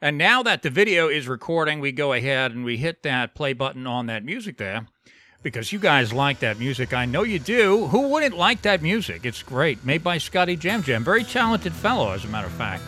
[0.00, 3.52] And now that the video is recording, we go ahead and we hit that play
[3.52, 4.86] button on that music there
[5.42, 6.92] because you guys like that music.
[6.92, 7.86] I know you do.
[7.88, 9.26] Who wouldn't like that music?
[9.26, 9.84] It's great.
[9.84, 11.02] Made by Scotty Jam Jam.
[11.02, 12.82] Very talented fellow, as a matter of fact.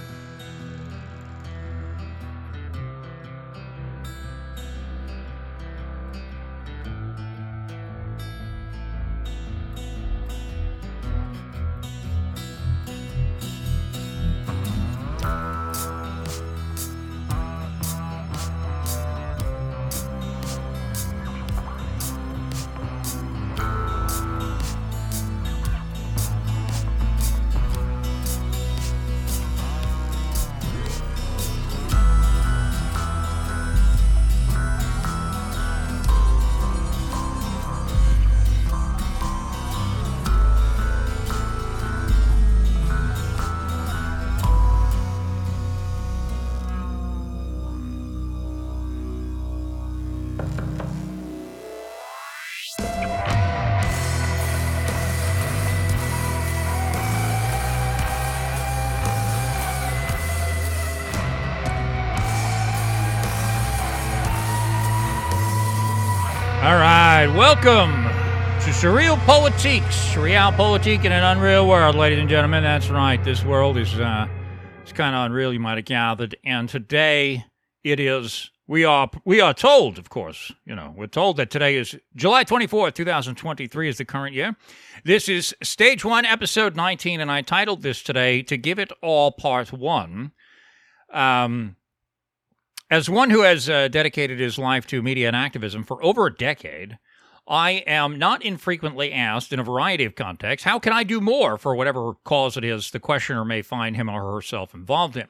[67.62, 72.62] Welcome to SurrealPolitiks, Realpolitik in an unreal world, ladies and gentlemen.
[72.62, 73.22] That's right.
[73.22, 74.28] This world is uh,
[74.80, 75.52] it's kind of unreal.
[75.52, 77.44] You might have gathered, and today
[77.84, 78.50] it is.
[78.67, 82.44] We are we are told, of course, you know, we're told that today is July
[82.44, 84.56] twenty fourth, two thousand twenty three, is the current year.
[85.05, 89.33] This is stage one, episode nineteen, and I titled this today "To Give It All
[89.33, 90.33] Part One."
[91.12, 91.77] Um,
[92.91, 96.34] as one who has uh, dedicated his life to media and activism for over a
[96.34, 96.98] decade,
[97.50, 101.58] I am not infrequently asked in a variety of contexts, how can I do more
[101.58, 105.26] for whatever cause it is the questioner may find him or herself involved in?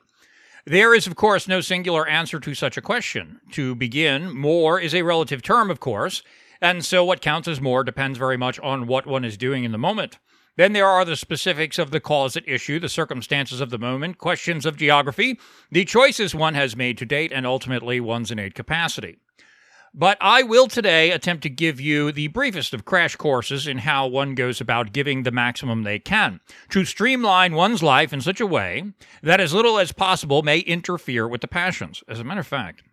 [0.67, 3.41] There is, of course, no singular answer to such a question.
[3.53, 6.23] To begin, more is a relative term, of course,
[6.61, 9.73] and so what counts as more depends very much on what one is doing in
[9.73, 10.19] the moment.
[10.57, 14.19] Then there are the specifics of the cause at issue, the circumstances of the moment,
[14.19, 19.17] questions of geography, the choices one has made to date, and ultimately one's innate capacity.
[19.93, 24.07] But I will today attempt to give you the briefest of crash courses in how
[24.07, 28.47] one goes about giving the maximum they can, to streamline one's life in such a
[28.47, 28.93] way
[29.23, 32.05] that as little as possible may interfere with the passions.
[32.07, 32.85] As a matter of fact,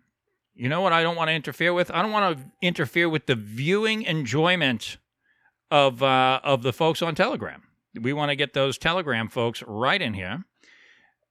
[0.56, 1.88] you know what I don't want to interfere with?
[1.92, 4.98] I don't want to interfere with the viewing enjoyment
[5.70, 7.62] of uh, of the folks on Telegram.
[7.94, 10.44] We want to get those Telegram folks right in here,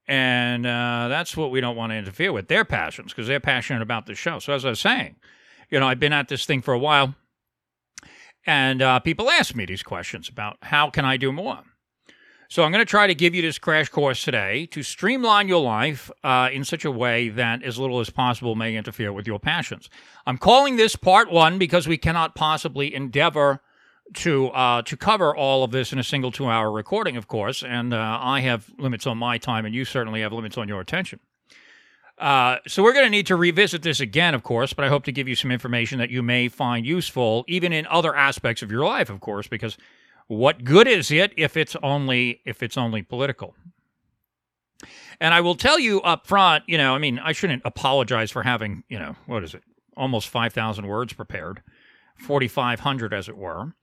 [0.08, 3.82] and uh, that's what we don't want to interfere with their passions because they're passionate
[3.82, 4.40] about the show.
[4.40, 5.18] So as I was saying,
[5.70, 7.16] you know, I've been at this thing for a while,
[8.46, 11.64] and uh, people ask me these questions about how can I do more.
[12.50, 15.62] So I'm going to try to give you this crash course today to streamline your
[15.62, 19.40] life uh, in such a way that as little as possible may interfere with your
[19.40, 19.90] passions.
[20.26, 23.62] I'm calling this part one because we cannot possibly endeavor
[24.14, 27.64] to uh, to cover all of this in a single two hour recording, of course,
[27.64, 30.80] and uh, I have limits on my time, and you certainly have limits on your
[30.80, 31.20] attention.
[32.18, 35.04] Uh, so we're going to need to revisit this again, of course, but I hope
[35.04, 38.72] to give you some information that you may find useful, even in other aspects of
[38.72, 39.78] your life, of course, because
[40.28, 43.56] what good is it if it's only if it's only political?
[45.20, 48.44] And I will tell you up front, you know, I mean, I shouldn't apologize for
[48.44, 49.64] having, you know, what is it,
[49.96, 51.62] almost five thousand words prepared,
[52.18, 53.74] forty five hundred, as it were.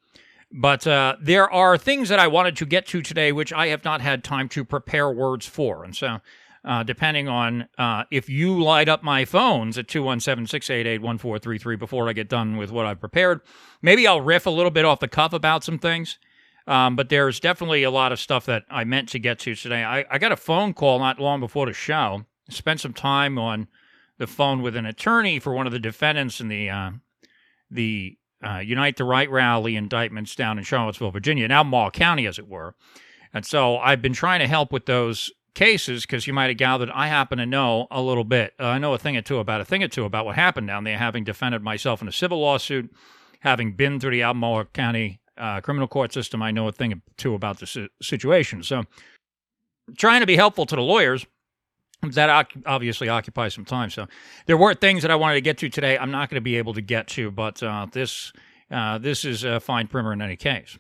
[0.52, 3.84] But uh, there are things that I wanted to get to today which I have
[3.84, 5.82] not had time to prepare words for.
[5.82, 6.20] And so,
[6.64, 12.08] uh, depending on uh, if you light up my phones at 217 688 1433 before
[12.08, 13.40] I get done with what I've prepared,
[13.82, 16.18] maybe I'll riff a little bit off the cuff about some things.
[16.66, 19.84] Um, but there's definitely a lot of stuff that I meant to get to today.
[19.84, 22.24] I, I got a phone call not long before the show.
[22.48, 23.68] Spent some time on
[24.18, 26.90] the phone with an attorney for one of the defendants in the uh,
[27.70, 32.48] the uh, Unite the Right rally indictments down in Charlottesville, Virginia, Albemarle County, as it
[32.48, 32.74] were.
[33.32, 36.90] And so I've been trying to help with those cases because you might have gathered
[36.90, 38.54] I happen to know a little bit.
[38.58, 40.66] Uh, I know a thing or two about a thing or two about what happened
[40.66, 42.92] down there, having defended myself in a civil lawsuit,
[43.40, 46.42] having been through the Albemarle County uh, criminal court system.
[46.42, 48.62] I know a thing or two about the situation.
[48.62, 48.84] So
[49.96, 51.26] trying to be helpful to the lawyers
[52.12, 53.90] that obviously occupies some time.
[53.90, 54.06] So
[54.46, 55.96] there were things that I wanted to get to today.
[55.98, 58.32] I'm not going to be able to get to, but uh, this
[58.70, 60.78] uh, this is a fine primer in any case.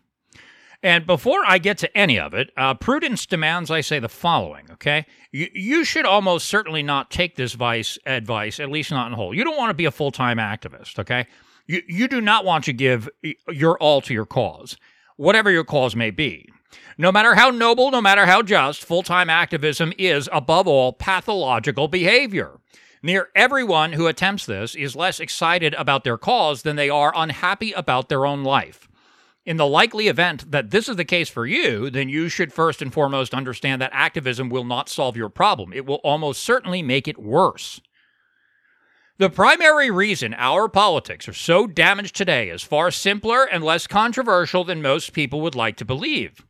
[0.84, 4.70] And before I get to any of it, uh, prudence demands I say the following.
[4.72, 9.14] Okay, you, you should almost certainly not take this vice advice, at least not in
[9.14, 9.34] whole.
[9.34, 10.98] You don't want to be a full time activist.
[10.98, 11.26] Okay,
[11.66, 13.08] you you do not want to give
[13.50, 14.76] your all to your cause,
[15.16, 16.50] whatever your cause may be.
[16.98, 21.88] No matter how noble, no matter how just, full time activism is, above all, pathological
[21.88, 22.60] behavior.
[23.02, 27.72] Near everyone who attempts this is less excited about their cause than they are unhappy
[27.72, 28.86] about their own life.
[29.46, 32.80] In the likely event that this is the case for you, then you should first
[32.80, 35.72] and foremost understand that activism will not solve your problem.
[35.72, 37.80] It will almost certainly make it worse.
[39.18, 44.64] The primary reason our politics are so damaged today is far simpler and less controversial
[44.64, 46.46] than most people would like to believe.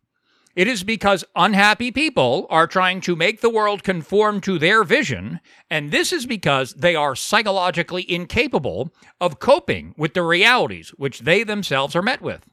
[0.55, 5.41] It is because unhappy people are trying to make the world conform to their vision,
[5.69, 11.43] and this is because they are psychologically incapable of coping with the realities which they
[11.43, 12.49] themselves are met with.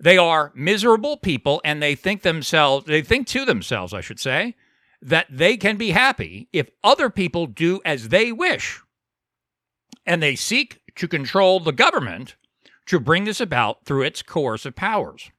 [0.00, 4.56] They are miserable people and they think themselves they think to themselves, I should say,
[5.02, 8.80] that they can be happy if other people do as they wish.
[10.06, 12.36] And they seek to control the government
[12.86, 15.30] to bring this about through its coercive powers.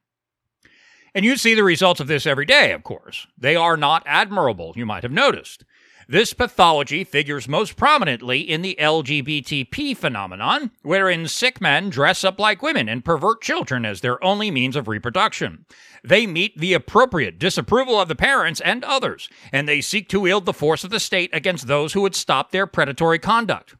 [1.14, 3.26] And you see the results of this every day, of course.
[3.36, 5.64] They are not admirable, you might have noticed.
[6.08, 12.62] This pathology figures most prominently in the LGBTP phenomenon, wherein sick men dress up like
[12.62, 15.64] women and pervert children as their only means of reproduction.
[16.04, 20.44] They meet the appropriate disapproval of the parents and others, and they seek to wield
[20.44, 23.76] the force of the state against those who would stop their predatory conduct.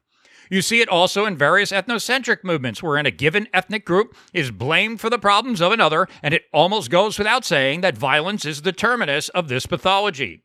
[0.49, 5.01] You see it also in various ethnocentric movements, wherein a given ethnic group is blamed
[5.01, 8.73] for the problems of another, and it almost goes without saying that violence is the
[8.73, 10.45] terminus of this pathology.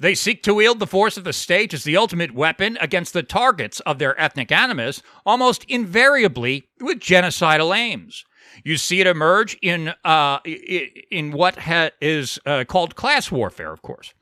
[0.00, 3.22] They seek to wield the force of the state as the ultimate weapon against the
[3.22, 8.24] targets of their ethnic animus, almost invariably with genocidal aims.
[8.64, 13.82] You see it emerge in uh, in what ha- is uh, called class warfare, of
[13.82, 14.14] course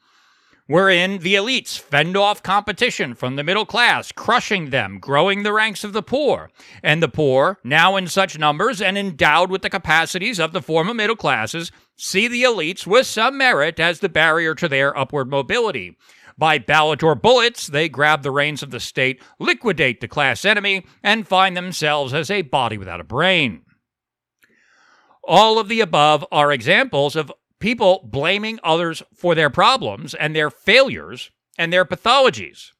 [0.67, 5.85] wherein the elites fend off competition from the middle class, crushing them, growing the ranks
[5.85, 6.51] of the poor.
[6.83, 10.95] And the poor, now in such numbers and endowed with the capacities of the former
[10.95, 15.97] middle classes, see the elites with some merit as the barrier to their upward mobility.
[16.39, 20.85] By ballot or bullets, they grab the reins of the state, liquidate the class enemy,
[21.03, 23.63] and find themselves as a body without a brain.
[25.25, 30.51] All of the above are examples of people blaming others for their problems and their
[30.51, 32.73] failures and their pathologies.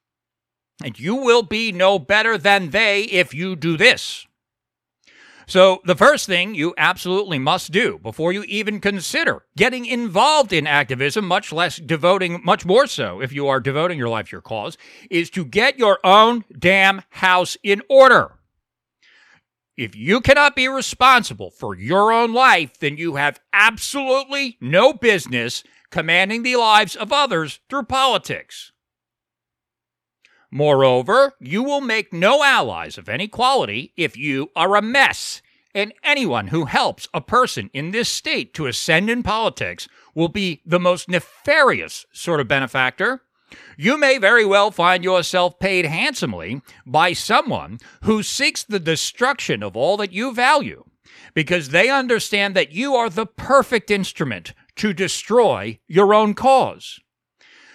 [0.83, 4.27] And you will be no better than they if you do this.
[5.49, 10.67] So, the first thing you absolutely must do before you even consider getting involved in
[10.67, 14.41] activism, much less devoting, much more so if you are devoting your life to your
[14.41, 14.77] cause,
[15.09, 18.36] is to get your own damn house in order.
[19.77, 25.63] If you cannot be responsible for your own life, then you have absolutely no business
[25.91, 28.71] commanding the lives of others through politics.
[30.49, 35.43] Moreover, you will make no allies of any quality if you are a mess,
[35.75, 40.61] and anyone who helps a person in this state to ascend in politics will be
[40.65, 43.21] the most nefarious sort of benefactor
[43.77, 49.75] you may very well find yourself paid handsomely by someone who seeks the destruction of
[49.75, 50.83] all that you value
[51.33, 56.99] because they understand that you are the perfect instrument to destroy your own cause.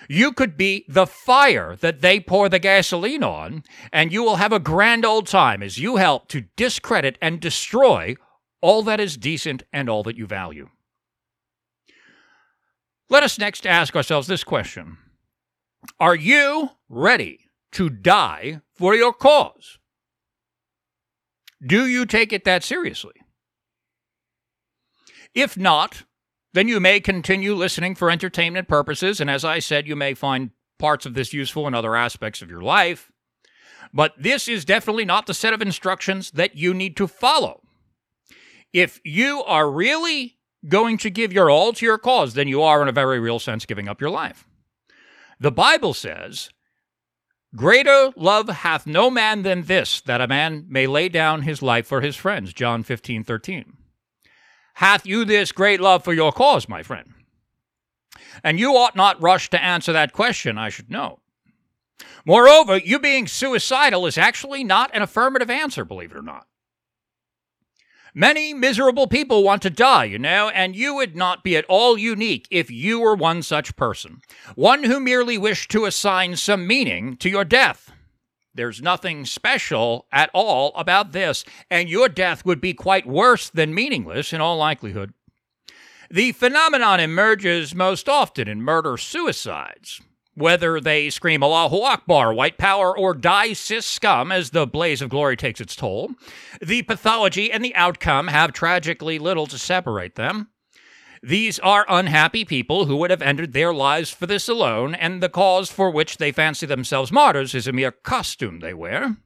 [0.08, 4.52] You could be the fire that they pour the gasoline on, and you will have
[4.52, 8.16] a grand old time as you help to discredit and destroy
[8.60, 10.68] all that is decent and all that you value.
[13.08, 14.98] Let us next ask ourselves this question
[15.98, 17.40] are you ready
[17.72, 19.78] to die for your cause?
[21.64, 23.14] Do you take it that seriously?
[25.34, 26.04] If not,
[26.52, 30.50] then you may continue listening for entertainment purposes, and as I said, you may find
[30.78, 33.10] parts of this useful in other aspects of your life.
[33.94, 37.62] But this is definitely not the set of instructions that you need to follow.
[38.72, 42.82] If you are really going to give your all to your cause, then you are,
[42.82, 44.46] in a very real sense, giving up your life.
[45.42, 46.50] The Bible says,
[47.56, 51.84] Greater love hath no man than this, that a man may lay down his life
[51.84, 52.52] for his friends.
[52.52, 53.76] John 15, 13.
[54.74, 57.14] Hath you this great love for your cause, my friend?
[58.44, 61.18] And you ought not rush to answer that question, I should know.
[62.24, 66.46] Moreover, you being suicidal is actually not an affirmative answer, believe it or not.
[68.14, 71.96] Many miserable people want to die, you know, and you would not be at all
[71.96, 74.20] unique if you were one such person,
[74.54, 77.90] one who merely wished to assign some meaning to your death.
[78.54, 83.74] There's nothing special at all about this, and your death would be quite worse than
[83.74, 85.14] meaningless in all likelihood.
[86.10, 90.02] The phenomenon emerges most often in murder suicides.
[90.34, 95.10] Whether they scream Allahu Akbar, white power, or die cis scum as the blaze of
[95.10, 96.12] glory takes its toll,
[96.60, 100.48] the pathology and the outcome have tragically little to separate them.
[101.22, 105.28] These are unhappy people who would have ended their lives for this alone, and the
[105.28, 109.18] cause for which they fancy themselves martyrs is a mere costume they wear.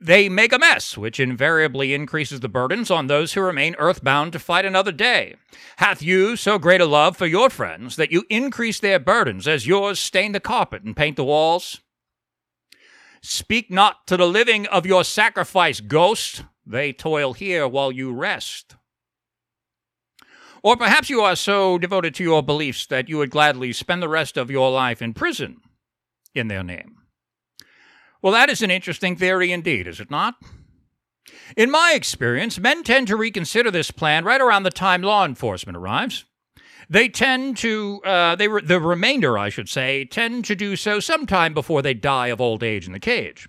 [0.00, 4.38] They make a mess, which invariably increases the burdens on those who remain earthbound to
[4.38, 5.36] fight another day.
[5.76, 9.66] Hath you so great a love for your friends that you increase their burdens as
[9.66, 11.80] yours stain the carpet and paint the walls?
[13.22, 16.44] Speak not to the living of your sacrifice, ghost.
[16.66, 18.76] They toil here while you rest.
[20.62, 24.08] Or perhaps you are so devoted to your beliefs that you would gladly spend the
[24.08, 25.58] rest of your life in prison
[26.34, 26.96] in their name.
[28.26, 30.34] Well, that is an interesting theory indeed, is it not?
[31.56, 35.76] In my experience, men tend to reconsider this plan right around the time law enforcement
[35.76, 36.24] arrives.
[36.90, 40.98] They tend to, uh, they re- the remainder, I should say, tend to do so
[40.98, 43.48] sometime before they die of old age in the cage.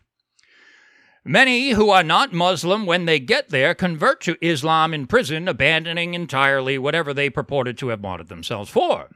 [1.26, 6.14] Many who are not Muslim, when they get there, convert to Islam in prison, abandoning
[6.14, 9.10] entirely whatever they purported to have martyred themselves for.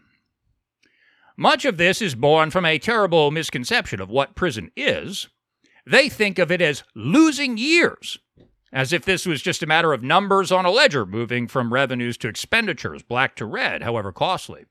[1.38, 5.28] Much of this is born from a terrible misconception of what prison is.
[5.86, 8.20] They think of it as losing years,
[8.72, 12.18] as if this was just a matter of numbers on a ledger moving from revenues
[12.18, 14.66] to expenditures, black to red, however costly.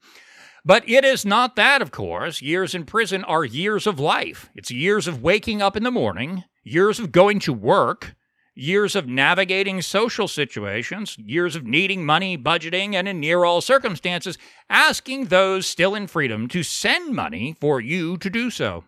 [0.65, 2.43] But it is not that, of course.
[2.43, 4.51] Years in prison are years of life.
[4.55, 8.15] It's years of waking up in the morning, years of going to work,
[8.55, 14.37] years of navigating social situations, years of needing money, budgeting, and in near all circumstances,
[14.69, 18.85] asking those still in freedom to send money for you to do so.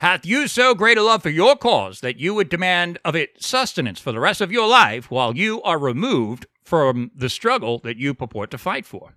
[0.00, 3.42] Hath you so great a love for your cause that you would demand of it
[3.42, 7.96] sustenance for the rest of your life while you are removed from the struggle that
[7.96, 9.16] you purport to fight for?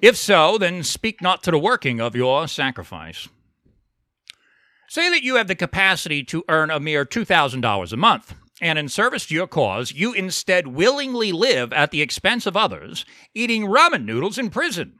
[0.00, 3.28] If so, then speak not to the working of your sacrifice.
[4.88, 8.88] Say that you have the capacity to earn a mere $2,000 a month, and in
[8.88, 14.04] service to your cause, you instead willingly live at the expense of others, eating ramen
[14.04, 14.94] noodles in prison.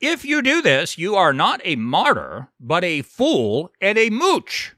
[0.00, 4.74] If you do this, you are not a martyr, but a fool and a mooch.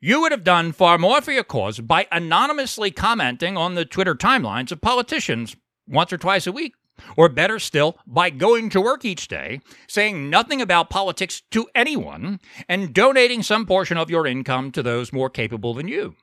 [0.00, 4.14] You would have done far more for your cause by anonymously commenting on the Twitter
[4.14, 5.56] timelines of politicians
[5.88, 6.74] once or twice a week.
[7.16, 12.40] Or better still, by going to work each day, saying nothing about politics to anyone,
[12.68, 16.14] and donating some portion of your income to those more capable than you.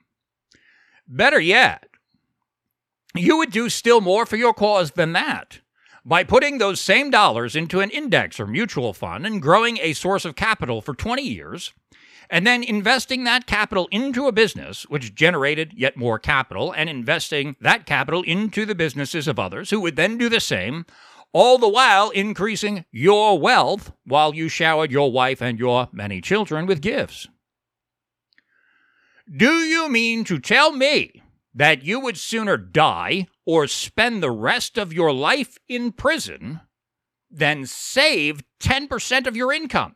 [1.08, 1.88] Better yet,
[3.16, 5.58] you would do still more for your cause than that
[6.04, 10.24] by putting those same dollars into an index or mutual fund and growing a source
[10.24, 11.72] of capital for 20 years
[12.30, 17.56] and then investing that capital into a business which generated yet more capital and investing
[17.60, 20.84] that capital into the businesses of others who would then do the same,
[21.32, 26.66] all the while increasing your wealth while you showered your wife and your many children
[26.66, 27.28] with gifts.
[29.34, 31.22] Do you mean to tell me
[31.54, 36.60] that you would sooner die or spend the rest of your life in prison
[37.30, 39.94] than save 10% of your income?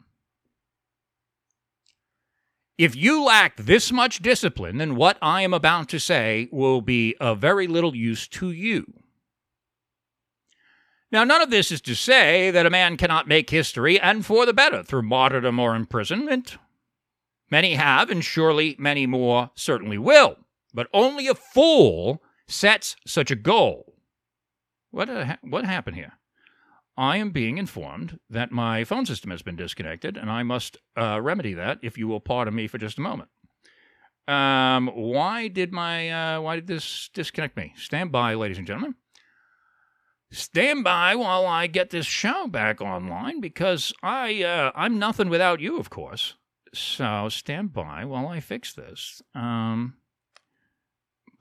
[2.79, 7.15] If you lack this much discipline, then what I am about to say will be
[7.21, 8.91] of very little use to you.
[11.11, 14.47] Now, none of this is to say that a man cannot make history and for
[14.47, 16.57] the better through martyrdom or imprisonment.
[17.51, 20.39] Many have, and surely many more certainly will.
[20.73, 23.95] But only a fool sets such a goal.
[24.91, 26.13] What, uh, what happened here?
[26.97, 31.21] I am being informed that my phone system has been disconnected, and I must uh,
[31.23, 31.79] remedy that.
[31.83, 33.31] If you will pardon me for just a moment.
[34.29, 37.73] Um, why did my uh, why did this disconnect me?
[37.77, 38.95] Stand by, ladies and gentlemen.
[40.31, 45.61] Stand by while I get this show back online because I uh, I'm nothing without
[45.61, 46.35] you, of course.
[46.75, 49.23] So stand by while I fix this.
[49.35, 49.95] Um,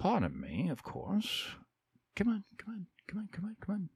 [0.01, 1.49] pardon me, of course.
[2.15, 3.89] Come on, come on, come on, come on, come on.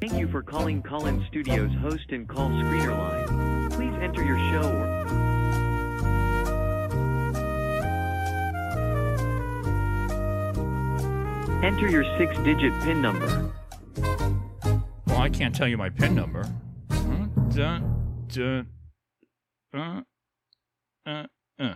[0.00, 3.70] Thank you for calling Call-In Studios host and call screener line.
[3.70, 5.27] Please enter your show or
[11.62, 13.52] enter your six-digit PIN number.
[15.06, 16.44] Well, I can't tell you my PIN number.
[17.54, 18.68] Dun, dun,
[19.74, 20.02] uh,
[21.06, 21.26] uh,
[21.58, 21.74] uh.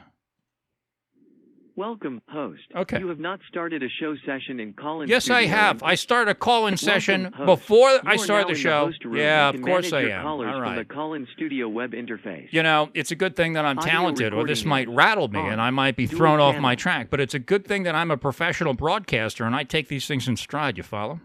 [1.75, 2.61] Welcome, host.
[2.76, 2.99] Okay.
[2.99, 5.83] You have not started a show session in Call-In Yes, I have.
[5.83, 7.47] I start a call-in session host.
[7.47, 8.91] before You I start the show.
[9.05, 10.23] room yeah, of course I am.
[10.23, 12.49] Callers from the Call-In Studio web interface.
[12.50, 15.41] You know, it's a good thing that I'm Audio talented, or this might rattle me
[15.41, 17.09] and I might be thrown off my track.
[17.09, 20.29] But it's a good thing that I'm a professional broadcaster and I take these things
[20.29, 21.21] in stride, you follow?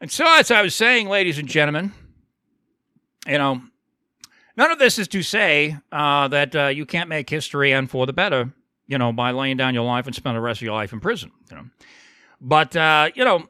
[0.00, 1.92] And so, as I was saying, ladies and gentlemen,
[3.26, 3.60] you know,
[4.56, 8.06] none of this is to say uh, that uh, you can't make history and for
[8.06, 8.52] the better,
[8.88, 10.98] you know, by laying down your life and spend the rest of your life in
[10.98, 11.30] prison.
[11.50, 11.64] You know,
[12.40, 13.46] but uh, you know,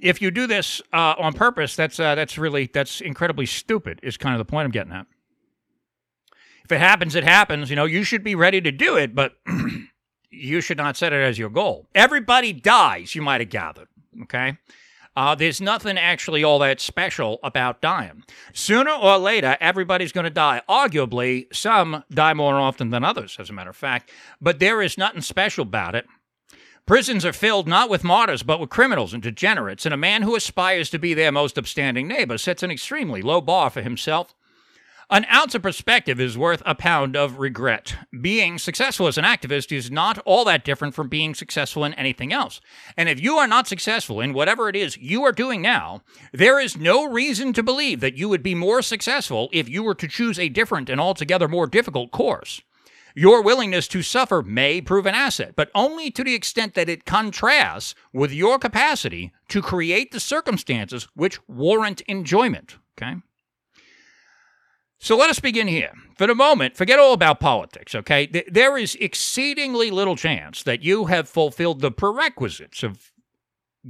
[0.00, 4.00] if you do this uh, on purpose, that's uh, that's really that's incredibly stupid.
[4.02, 5.06] Is kind of the point I'm getting at.
[6.64, 7.70] If it happens, it happens.
[7.70, 9.32] You know, you should be ready to do it, but
[10.30, 11.88] you should not set it as your goal.
[11.94, 13.14] Everybody dies.
[13.14, 13.88] You might have gathered.
[14.22, 14.58] Okay.
[15.18, 18.22] Uh, there's nothing actually all that special about dying.
[18.52, 20.62] Sooner or later, everybody's going to die.
[20.68, 24.96] Arguably, some die more often than others, as a matter of fact, but there is
[24.96, 26.06] nothing special about it.
[26.86, 30.36] Prisons are filled not with martyrs, but with criminals and degenerates, and a man who
[30.36, 34.36] aspires to be their most upstanding neighbor sets an extremely low bar for himself
[35.10, 37.96] an ounce of perspective is worth a pound of regret.
[38.20, 42.30] Being successful as an activist is not all that different from being successful in anything
[42.30, 42.60] else.
[42.94, 46.60] And if you are not successful in whatever it is you are doing now, there
[46.60, 50.08] is no reason to believe that you would be more successful if you were to
[50.08, 52.60] choose a different and altogether more difficult course.
[53.14, 57.06] Your willingness to suffer may prove an asset, but only to the extent that it
[57.06, 62.76] contrasts with your capacity to create the circumstances which warrant enjoyment.
[63.00, 63.16] Okay?
[65.00, 65.92] So let us begin here.
[66.16, 68.26] For the moment, forget all about politics, okay?
[68.48, 73.12] There is exceedingly little chance that you have fulfilled the prerequisites of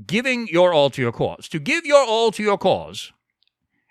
[0.06, 1.48] giving your all to your cause.
[1.48, 3.12] To give your all to your cause,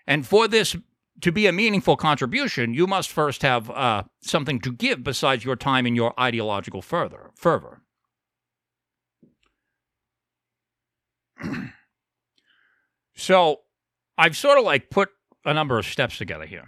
[0.05, 0.75] and for this
[1.21, 5.55] to be a meaningful contribution, you must first have uh, something to give besides your
[5.55, 7.81] time and your ideological further, fervor.
[13.15, 13.61] so
[14.17, 15.09] I've sort of like put
[15.43, 16.65] a number of steps together here.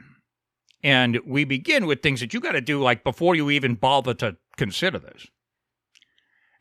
[0.83, 4.13] And we begin with things that you got to do like before you even bother
[4.15, 5.27] to consider this.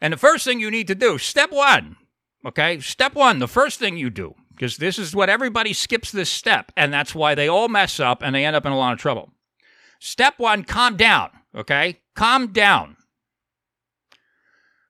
[0.00, 1.96] And the first thing you need to do, step one,
[2.46, 2.80] okay?
[2.80, 6.72] Step one, the first thing you do, because this is what everybody skips this step,
[6.76, 8.98] and that's why they all mess up and they end up in a lot of
[8.98, 9.32] trouble.
[9.98, 12.00] Step one, calm down, okay?
[12.14, 12.96] Calm down.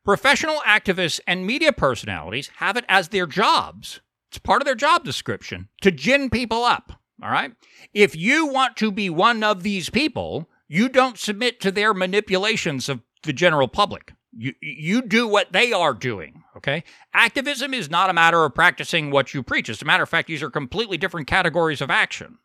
[0.05, 4.01] Professional activists and media personalities have it as their jobs.
[4.31, 6.98] It's part of their job description to gin people up.
[7.23, 7.53] All right.
[7.93, 12.89] If you want to be one of these people, you don't submit to their manipulations
[12.89, 14.13] of the general public.
[14.37, 16.45] You, you do what they are doing.
[16.57, 16.85] Okay.
[17.15, 19.69] Activism is not a matter of practicing what you preach.
[19.69, 22.39] As a matter of fact, these are completely different categories of action.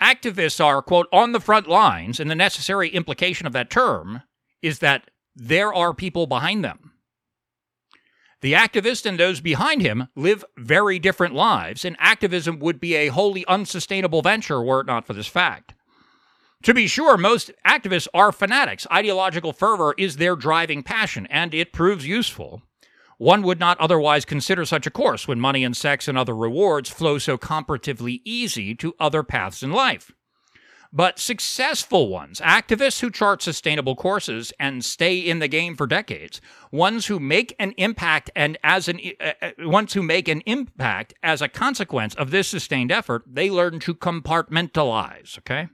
[0.00, 4.22] Activists are, quote, on the front lines, and the necessary implication of that term
[4.60, 6.81] is that there are people behind them.
[8.42, 13.08] The activist and those behind him live very different lives, and activism would be a
[13.08, 15.74] wholly unsustainable venture were it not for this fact.
[16.64, 18.86] To be sure, most activists are fanatics.
[18.90, 22.62] Ideological fervor is their driving passion, and it proves useful.
[23.16, 26.90] One would not otherwise consider such a course when money and sex and other rewards
[26.90, 30.10] flow so comparatively easy to other paths in life
[30.92, 36.40] but successful ones, activists who chart sustainable courses and stay in the game for decades,
[36.70, 41.14] ones who make an impact and as an uh, uh, ones who make an impact
[41.22, 45.68] as a consequence of this sustained effort, they learn to compartmentalize, okay?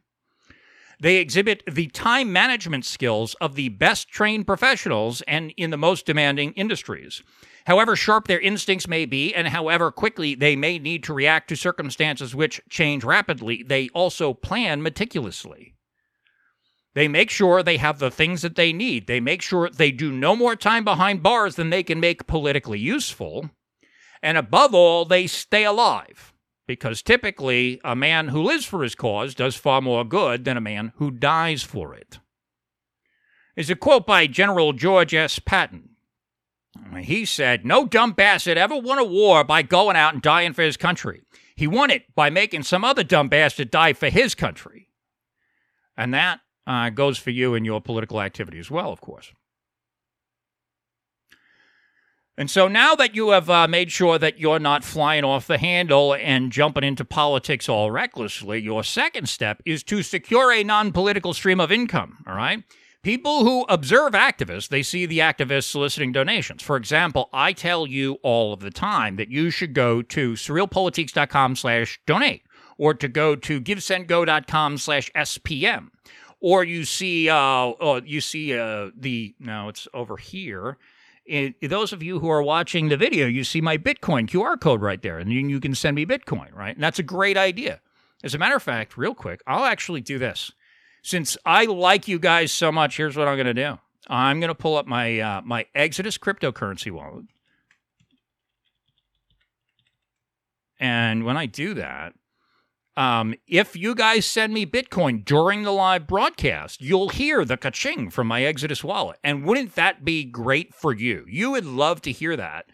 [1.01, 6.07] They exhibit the time management skills of the best trained professionals and in the most
[6.07, 7.23] demanding industries.
[7.67, 11.57] However sharp their instincts may be, and however quickly they may need to react to
[11.57, 15.75] circumstances which change rapidly, they also plan meticulously.
[16.95, 19.07] They make sure they have the things that they need.
[19.07, 22.81] They make sure they do no more time behind bars than they can make politically
[22.81, 23.51] useful.
[24.21, 26.33] And above all, they stay alive.
[26.69, 30.61] Because typically, a man who lives for his cause does far more good than a
[30.61, 32.21] man who dies for it.
[33.57, 35.41] There's a quote by General George S.
[35.41, 35.97] Patton
[36.97, 40.63] he said, No dumb bastard ever won a war by going out and dying for
[40.63, 41.23] his country.
[41.55, 44.89] He won it by making some other dumb bastard die for his country.
[45.97, 49.33] And that uh, goes for you in your political activity as well, of course.
[52.39, 55.59] And so now that you have uh, made sure that you're not flying off the
[55.59, 60.93] handle and jumping into politics all recklessly, your second step is to secure a non
[60.93, 62.63] political stream of income, all right?
[63.03, 66.63] People who observe activists, they see the activists soliciting donations.
[66.63, 71.57] For example, I tell you all of the time that you should go to surrealpolitiks.com
[71.57, 72.45] slash donate
[72.77, 75.89] or to go to givesendgo.com slash SPM.
[76.39, 80.79] Or you see, uh, oh, you see uh, the, no, it's over here.
[81.29, 84.81] It, those of you who are watching the video, you see my Bitcoin QR code
[84.81, 86.75] right there, and you, you can send me Bitcoin, right?
[86.75, 87.81] And that's a great idea.
[88.25, 90.53] As a matter of fact, real quick, I'll actually do this
[91.03, 93.79] since I like you guys so much, here's what I'm going to do.
[94.09, 97.27] I'm going to pull up my uh, my Exodus cryptocurrency wallet.
[100.81, 102.15] And when I do that,
[102.99, 108.11] um, if you guys send me Bitcoin during the live broadcast, you'll hear the ka-ching
[108.11, 109.21] from my Exodus wallet.
[109.23, 111.25] And wouldn't that be great for you?
[111.29, 112.67] You would love to hear that.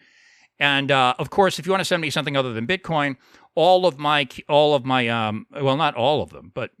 [0.57, 3.17] And uh, of course, if you want to send me something other than Bitcoin,
[3.53, 6.71] all of my all of my um, well, not all of them, but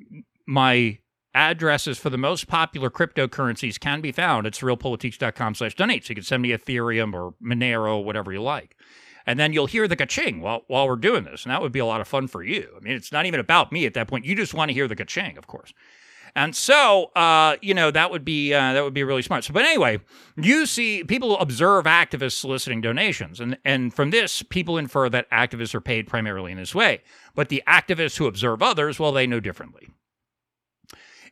[0.47, 0.97] my
[1.35, 6.03] addresses for the most popular cryptocurrencies can be found at surrealpolitiks.com slash donate.
[6.03, 8.75] So you can send me Ethereum or Monero, whatever you like.
[9.25, 11.43] And then you'll hear the ka-ching while, while we're doing this.
[11.43, 12.69] And that would be a lot of fun for you.
[12.75, 14.25] I mean, it's not even about me at that point.
[14.25, 15.73] You just want to hear the ka-ching, of course.
[16.37, 19.45] And so, uh, you know, that would be uh, that would be really smart.
[19.45, 20.01] So, but anyway,
[20.35, 25.73] you see, people observe activists soliciting donations, and and from this, people infer that activists
[25.73, 27.01] are paid primarily in this way.
[27.35, 29.87] But the activists who observe others, well, they know differently.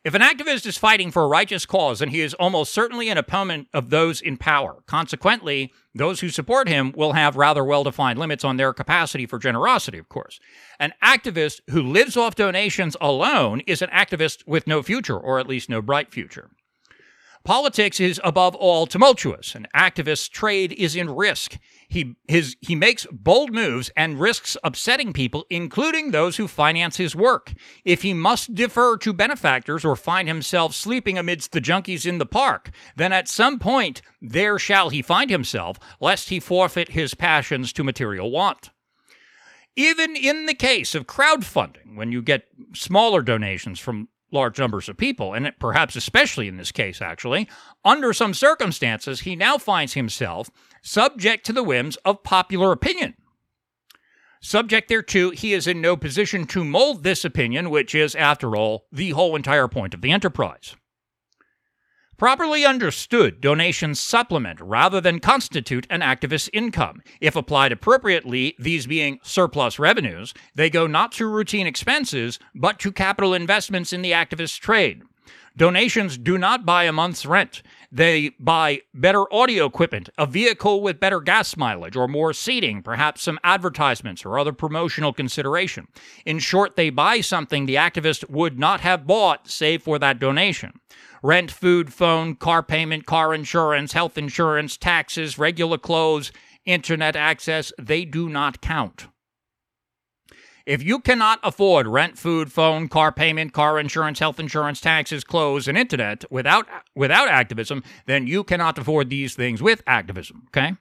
[0.04, 3.16] If an activist is fighting for a righteous cause, then he is almost certainly an
[3.16, 4.82] opponent of those in power.
[4.86, 9.38] Consequently, those who support him will have rather well defined limits on their capacity for
[9.38, 10.40] generosity, of course.
[10.78, 15.48] An activist who lives off donations alone is an activist with no future, or at
[15.48, 16.50] least no bright future.
[17.44, 19.54] Politics is above all tumultuous.
[19.54, 21.58] An activist's trade is in risk.
[21.88, 27.14] He, his, he makes bold moves and risks upsetting people, including those who finance his
[27.14, 27.52] work.
[27.84, 32.24] If he must defer to benefactors or find himself sleeping amidst the junkies in the
[32.24, 37.74] park, then at some point there shall he find himself, lest he forfeit his passions
[37.74, 38.70] to material want.
[39.76, 44.98] Even in the case of crowdfunding, when you get smaller donations from large numbers of
[44.98, 47.48] people, and perhaps especially in this case, actually,
[47.84, 50.50] under some circumstances, he now finds himself
[50.82, 53.14] subject to the whims of popular opinion.
[54.42, 58.84] Subject thereto, he is in no position to mold this opinion, which is, after all,
[58.92, 60.76] the whole entire point of the enterprise.
[62.24, 67.02] Properly understood, donations supplement rather than constitute an activist's income.
[67.20, 72.92] If applied appropriately, these being surplus revenues, they go not to routine expenses, but to
[72.92, 75.02] capital investments in the activist's trade.
[75.54, 77.62] Donations do not buy a month's rent.
[77.92, 83.22] They buy better audio equipment, a vehicle with better gas mileage or more seating, perhaps
[83.22, 85.88] some advertisements or other promotional consideration.
[86.24, 90.72] In short, they buy something the activist would not have bought save for that donation
[91.24, 96.30] rent, food, phone, car payment, car insurance, health insurance, taxes, regular clothes,
[96.66, 99.06] internet access, they do not count.
[100.66, 105.66] If you cannot afford rent, food, phone, car payment, car insurance, health insurance, taxes, clothes,
[105.66, 110.76] and internet without without activism, then you cannot afford these things with activism, okay?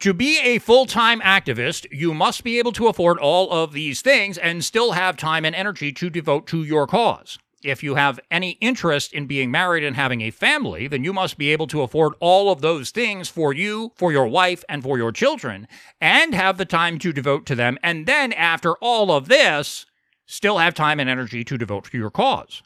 [0.00, 4.02] To be a full time activist, you must be able to afford all of these
[4.02, 8.20] things and still have time and energy to devote to your cause if you have
[8.30, 11.82] any interest in being married and having a family, then you must be able to
[11.82, 15.68] afford all of those things for you, for your wife, and for your children,
[16.00, 17.78] and have the time to devote to them.
[17.82, 19.86] And then, after all of this,
[20.26, 22.62] still have time and energy to devote to your cause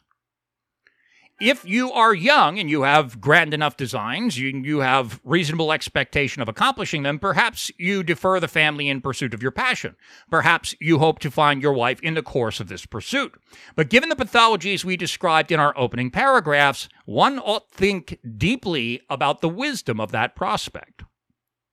[1.39, 6.41] if you are young and you have grand enough designs, you, you have reasonable expectation
[6.41, 9.95] of accomplishing them, perhaps you defer the family in pursuit of your passion.
[10.31, 13.33] Perhaps you hope to find your wife in the course of this pursuit.
[13.75, 19.41] But given the pathologies we described in our opening paragraphs, one ought think deeply about
[19.41, 21.03] the wisdom of that prospect.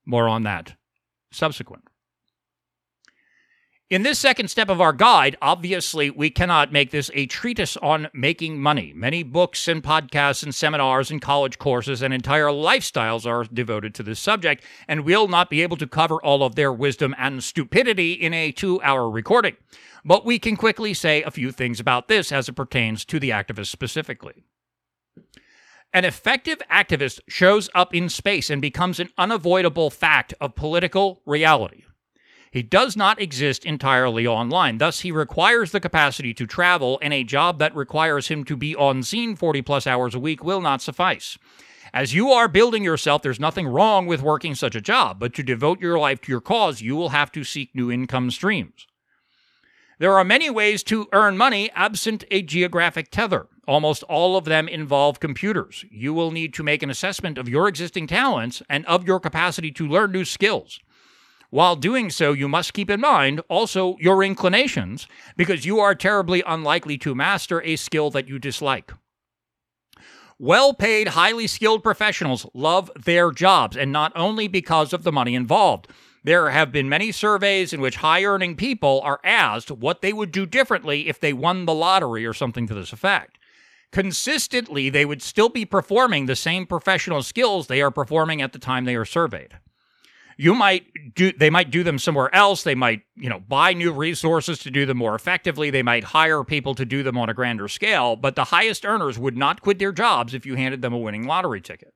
[0.05, 0.75] More on that
[1.33, 1.85] subsequent.
[3.95, 8.09] In this second step of our guide, obviously, we cannot make this a treatise on
[8.13, 8.93] making money.
[8.93, 14.03] Many books and podcasts and seminars and college courses and entire lifestyles are devoted to
[14.03, 18.15] this subject, and we'll not be able to cover all of their wisdom and stupidity
[18.15, 19.55] in a two hour recording.
[20.05, 23.31] But we can quickly say a few things about this as it pertains to the
[23.31, 24.43] activist specifically.
[25.93, 31.84] An effective activist shows up in space and becomes an unavoidable fact of political reality.
[32.55, 34.79] He does not exist entirely online.
[34.79, 38.77] Thus, he requires the capacity to travel, and a job that requires him to be
[38.77, 41.37] on scene 40 plus hours a week will not suffice.
[41.93, 45.43] As you are building yourself, there's nothing wrong with working such a job, but to
[45.43, 48.87] devote your life to your cause, you will have to seek new income streams.
[49.99, 53.49] There are many ways to earn money absent a geographic tether.
[53.67, 55.85] Almost all of them involve computers.
[55.91, 59.73] You will need to make an assessment of your existing talents and of your capacity
[59.73, 60.79] to learn new skills.
[61.55, 66.43] While doing so, you must keep in mind also your inclinations, because you are terribly
[66.45, 68.91] unlikely to master a skill that you dislike.
[70.37, 75.37] Well paid, highly skilled professionals love their jobs, and not only because of the money
[75.37, 75.87] involved.
[76.25, 80.33] There have been many surveys in which high earning people are asked what they would
[80.33, 83.39] do differently if they won the lottery or something to this effect.
[83.93, 88.59] Consistently, they would still be performing the same professional skills they are performing at the
[88.59, 89.59] time they are surveyed.
[90.37, 92.63] You might do they might do them somewhere else.
[92.63, 95.71] They might you know buy new resources to do them more effectively.
[95.71, 99.19] They might hire people to do them on a grander scale but the highest earners
[99.19, 101.95] would not quit their jobs if you handed them a winning lottery ticket.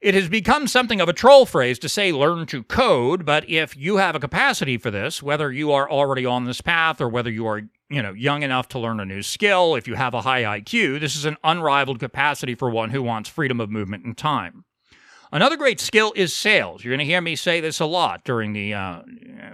[0.00, 3.76] It has become something of a troll phrase to say learn to code but if
[3.76, 7.30] you have a capacity for this whether you are already on this path or whether
[7.30, 10.22] you are you know young enough to learn a new skill if you have a
[10.22, 14.16] high IQ this is an unrivaled capacity for one who wants freedom of movement and
[14.16, 14.64] time
[15.32, 16.84] Another great skill is sales.
[16.84, 19.02] You're going to hear me say this a lot during the uh,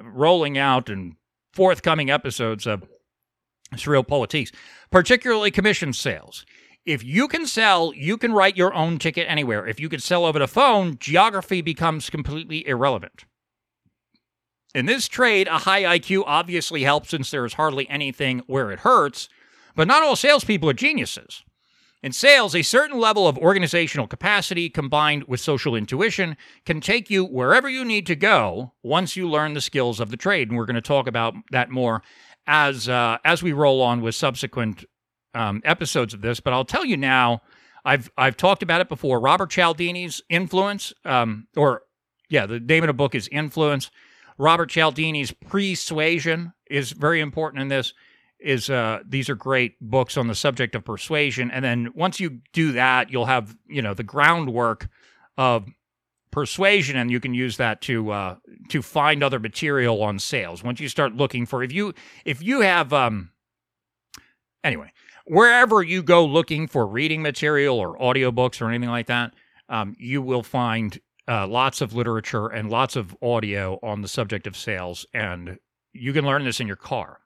[0.02, 1.16] rolling out and
[1.52, 2.84] forthcoming episodes of
[3.74, 4.54] SurrealPolitiks,
[4.90, 6.46] particularly commission sales.
[6.86, 9.66] If you can sell, you can write your own ticket anywhere.
[9.66, 13.24] If you can sell over the phone, geography becomes completely irrelevant.
[14.74, 18.80] In this trade, a high IQ obviously helps since there is hardly anything where it
[18.80, 19.28] hurts,
[19.74, 21.44] but not all salespeople are geniuses.
[22.06, 27.24] In sales, a certain level of organizational capacity combined with social intuition can take you
[27.24, 30.48] wherever you need to go once you learn the skills of the trade.
[30.48, 32.04] And we're going to talk about that more
[32.46, 34.84] as uh, as we roll on with subsequent
[35.34, 36.38] um, episodes of this.
[36.38, 37.42] But I'll tell you now,
[37.84, 39.18] I've I've talked about it before.
[39.18, 41.82] Robert Cialdini's influence, um, or
[42.28, 43.90] yeah, the name of the book is Influence.
[44.38, 47.94] Robert Cialdini's Persuasion is very important in this
[48.38, 51.50] is uh, these are great books on the subject of persuasion.
[51.50, 54.88] And then once you do that you'll have you know the groundwork
[55.38, 55.66] of
[56.30, 58.36] persuasion and you can use that to uh,
[58.68, 60.62] to find other material on sales.
[60.62, 61.94] Once you start looking for if you
[62.24, 63.30] if you have um
[64.64, 64.92] anyway
[65.26, 69.32] wherever you go looking for reading material or audiobooks or anything like that
[69.68, 74.46] um, you will find uh, lots of literature and lots of audio on the subject
[74.46, 75.06] of sales.
[75.12, 75.58] And
[75.92, 77.20] you can learn this in your car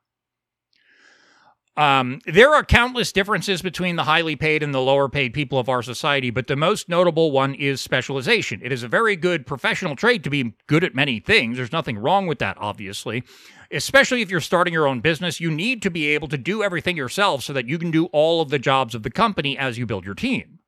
[1.76, 5.68] um, there are countless differences between the highly paid and the lower paid people of
[5.68, 8.60] our society, but the most notable one is specialization.
[8.62, 11.56] It is a very good professional trade to be good at many things.
[11.56, 13.22] There's nothing wrong with that, obviously.
[13.70, 16.96] Especially if you're starting your own business, you need to be able to do everything
[16.96, 19.86] yourself so that you can do all of the jobs of the company as you
[19.86, 20.58] build your team.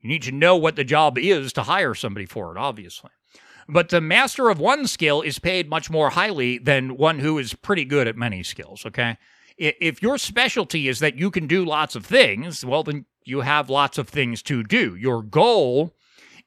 [0.00, 3.10] You need to know what the job is to hire somebody for it, obviously.
[3.68, 7.54] But the master of one skill is paid much more highly than one who is
[7.54, 9.18] pretty good at many skills, okay?
[9.62, 13.70] If your specialty is that you can do lots of things, well, then you have
[13.70, 14.96] lots of things to do.
[14.96, 15.94] Your goal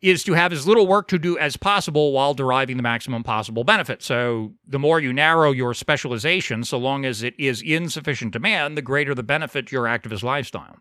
[0.01, 3.63] is to have as little work to do as possible while deriving the maximum possible
[3.63, 4.03] benefit.
[4.03, 8.77] So, the more you narrow your specialization, so long as it is in sufficient demand,
[8.77, 10.77] the greater the benefit to your activist lifestyle.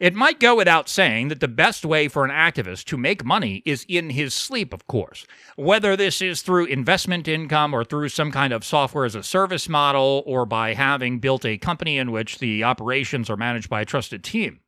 [0.00, 3.62] It might go without saying that the best way for an activist to make money
[3.64, 5.26] is in his sleep, of course.
[5.56, 9.68] Whether this is through investment income or through some kind of software as a service
[9.68, 13.84] model or by having built a company in which the operations are managed by a
[13.84, 14.60] trusted team.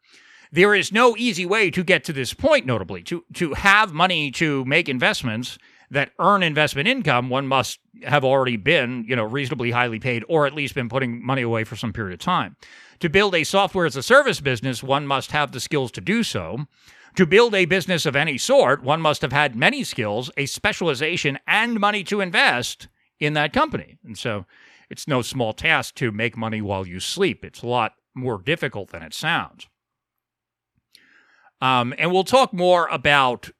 [0.50, 3.04] There is no easy way to get to this point, notably.
[3.04, 5.58] To, to have money to make investments
[5.90, 10.46] that earn investment income, one must have already been, you know, reasonably highly paid or
[10.46, 12.56] at least been putting money away for some period of time.
[13.00, 16.22] To build a software as a service business, one must have the skills to do
[16.22, 16.66] so.
[17.16, 21.38] To build a business of any sort, one must have had many skills, a specialization,
[21.46, 23.98] and money to invest in that company.
[24.04, 24.46] And so
[24.88, 27.44] it's no small task to make money while you sleep.
[27.44, 29.66] It's a lot more difficult than it sounds.
[31.60, 33.50] Um, and we'll talk more about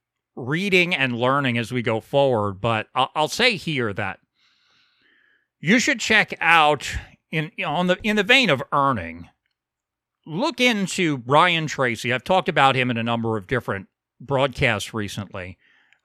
[0.41, 4.19] reading and learning as we go forward, but I'll, say here that
[5.59, 6.97] you should check out
[7.31, 9.29] in on the in the vein of earning,
[10.25, 12.11] look into Brian Tracy.
[12.11, 13.87] I've talked about him in a number of different
[14.19, 15.57] broadcasts recently.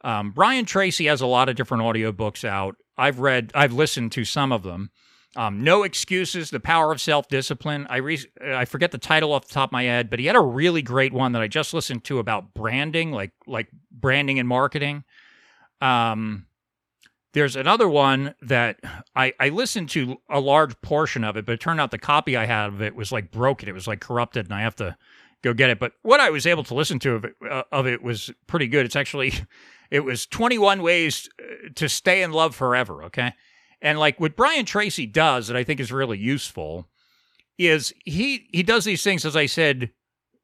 [0.03, 2.77] Um, Brian Tracy has a lot of different audiobooks out.
[2.97, 4.91] I've read, I've listened to some of them.
[5.37, 7.87] Um, no excuses, the power of self discipline.
[7.91, 10.35] I re- I forget the title off the top of my head, but he had
[10.37, 14.49] a really great one that I just listened to about branding, like like branding and
[14.49, 15.05] marketing.
[15.81, 16.47] Um,
[17.37, 18.81] there's another one that
[19.15, 22.35] I, I listened to a large portion of it, but it turned out the copy
[22.35, 23.69] I had of it was like broken.
[23.69, 24.97] It was like corrupted, and I have to
[25.43, 25.79] go get it.
[25.79, 28.69] But what I was able to listen to of it, uh, of it was pretty
[28.69, 28.87] good.
[28.87, 29.35] It's actually,
[29.91, 33.05] it was 21 ways uh, to stay in love forever.
[33.05, 33.35] Okay,
[33.83, 36.89] and like what Brian Tracy does that I think is really useful
[37.59, 39.91] is he he does these things as I said.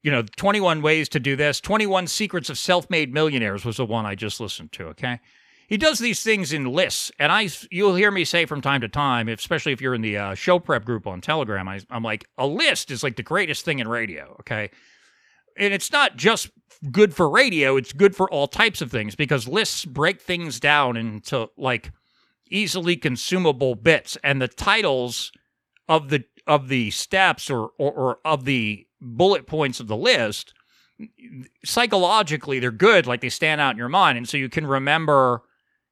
[0.05, 1.61] You know, 21 ways to do this.
[1.61, 4.87] 21 secrets of self-made millionaires was the one I just listened to.
[4.87, 5.21] Okay
[5.67, 8.87] he does these things in lists, and I you'll hear me say from time to
[8.87, 12.25] time, especially if you're in the uh, show prep group on Telegram, I, I'm like
[12.37, 14.35] a list is like the greatest thing in radio.
[14.41, 14.69] Okay,
[15.57, 16.51] and it's not just
[16.91, 20.97] good for radio; it's good for all types of things because lists break things down
[20.97, 21.91] into like
[22.49, 25.31] easily consumable bits, and the titles
[25.87, 30.53] of the of the steps or, or, or of the bullet points of the list
[31.65, 35.41] psychologically they're good, like they stand out in your mind, and so you can remember,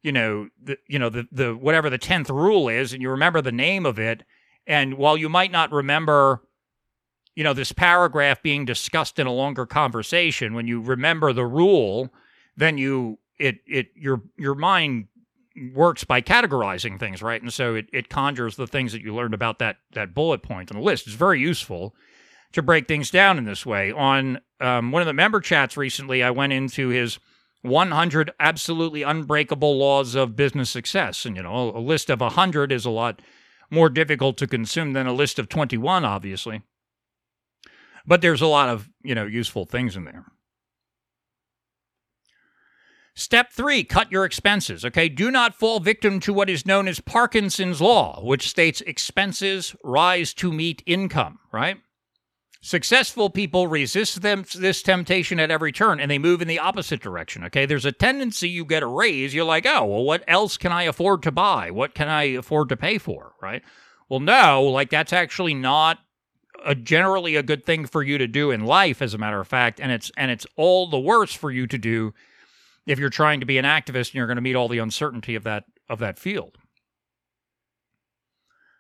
[0.04, 3.42] you know, the you know the the whatever the tenth rule is, and you remember
[3.42, 4.24] the name of it,
[4.68, 6.42] and while you might not remember
[7.36, 12.10] you know this paragraph being discussed in a longer conversation when you remember the rule
[12.58, 15.08] then you it it your your mind
[15.74, 17.42] works by categorizing things right?
[17.42, 20.72] And so it, it conjures the things that you learned about that that bullet point
[20.72, 21.08] on the list.
[21.08, 21.96] It's very useful
[22.54, 23.92] to break things down in this way.
[23.92, 27.20] On um, one of the member chats recently i went into his
[27.64, 31.26] 100 absolutely unbreakable laws of business success.
[31.26, 33.22] And you know a list of 100 is a lot
[33.70, 36.62] more difficult to consume than a list of 21 obviously.
[38.06, 40.26] But there's a lot of, you know, useful things in there.
[43.14, 44.86] Step three, cut your expenses.
[44.86, 45.10] Okay.
[45.10, 50.34] Do not fall victim to what is known as Parkinson's Law, which states expenses rise
[50.36, 51.78] to meet income, right?
[52.62, 57.02] Successful people resist them, this temptation at every turn and they move in the opposite
[57.02, 57.44] direction.
[57.44, 57.66] Okay.
[57.66, 59.34] There's a tendency you get a raise.
[59.34, 61.72] You're like, oh, well, what else can I afford to buy?
[61.72, 63.34] What can I afford to pay for?
[63.42, 63.64] Right.
[64.08, 66.00] Well, no, like that's actually not
[66.66, 69.48] a generally a good thing for you to do in life, as a matter of
[69.48, 72.14] fact, and it's and it's all the worse for you to do
[72.92, 75.36] if you're trying to be an activist and you're going to meet all the uncertainty
[75.36, 76.58] of that of that field.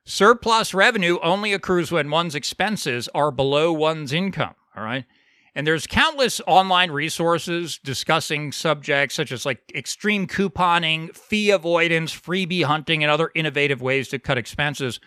[0.05, 4.55] Surplus revenue only accrues when one's expenses are below one's income.
[4.75, 5.05] All right.
[5.53, 12.63] And there's countless online resources discussing subjects such as like extreme couponing, fee avoidance, freebie
[12.63, 14.99] hunting, and other innovative ways to cut expenses.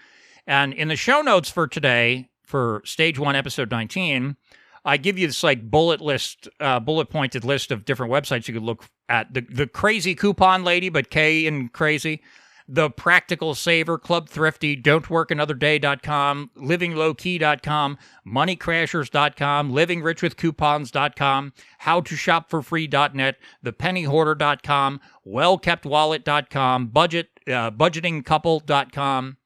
[0.46, 4.36] And in the show notes for today, for stage one, episode 19,
[4.84, 8.54] I give you this like bullet list, uh, bullet pointed list of different websites you
[8.54, 9.32] could look at.
[9.32, 12.22] The the crazy coupon lady, but K and crazy.
[12.66, 26.86] The Practical Saver, Club Thrifty, Don't Work Another Day.com, LivingLowKey.com, MoneyCrashers.com, LivingRichWithCoupons.com, HowToShopForFree.net, ThePennyHoarder.com, WellKeptWallet.com,
[26.86, 29.36] Budget, uh, BudgetingCouple.com,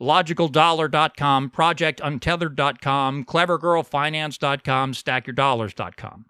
[0.00, 6.24] logicaldollar.com, projectuntethered.com, clevergirlfinance.com, stackyourdollars.com.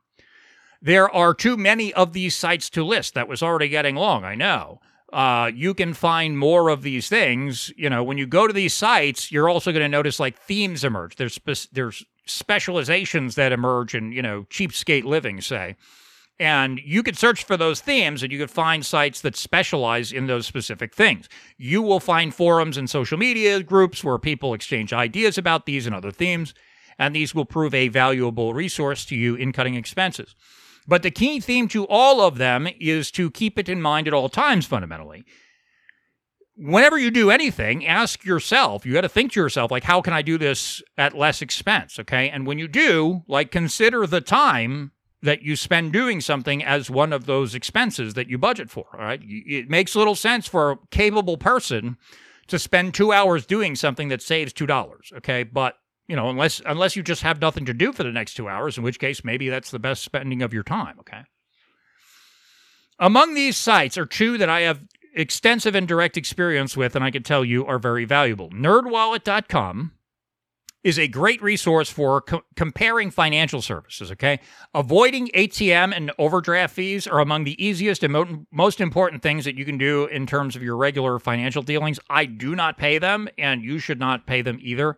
[0.83, 3.15] There are too many of these sites to list.
[3.15, 4.81] That was already getting long, I know.
[5.13, 7.73] Uh, you can find more of these things.
[7.77, 10.85] You know, when you go to these sites, you're also going to notice like themes
[10.85, 11.17] emerge.
[11.17, 15.77] There's spe- there's specializations that emerge in you know cheapskate living, say.
[16.41, 20.27] And you could search for those themes and you could find sites that specialize in
[20.27, 21.29] those specific things.
[21.59, 25.95] You will find forums and social media groups where people exchange ideas about these and
[25.95, 26.55] other themes,
[26.99, 30.35] and these will prove a valuable resource to you in cutting expenses.
[30.89, 34.15] But the key theme to all of them is to keep it in mind at
[34.15, 35.25] all times, fundamentally.
[36.57, 40.15] Whenever you do anything, ask yourself, you got to think to yourself, like, how can
[40.15, 41.99] I do this at less expense?
[41.99, 42.31] Okay.
[42.31, 47.13] And when you do, like, consider the time that you spend doing something as one
[47.13, 48.87] of those expenses that you budget for.
[48.95, 49.21] All right.
[49.23, 51.97] It makes little sense for a capable person
[52.47, 55.13] to spend two hours doing something that saves two dollars.
[55.17, 55.43] Okay.
[55.43, 55.77] But
[56.09, 58.77] you know, unless unless you just have nothing to do for the next two hours,
[58.77, 60.99] in which case maybe that's the best spending of your time.
[61.01, 61.23] Okay.
[62.99, 64.83] Among these sites are two that I have
[65.15, 68.51] extensive and direct experience with, and I can tell you are very valuable.
[68.51, 69.93] Nerdwallet.com
[70.83, 74.41] is a great resource for co- comparing financial services, okay?
[74.75, 79.57] Avoiding ATM and overdraft fees are among the easiest and mo- most important things that
[79.57, 82.01] you can do in terms of your regular financial dealings.
[82.09, 84.97] I do not pay them, and you should not pay them either.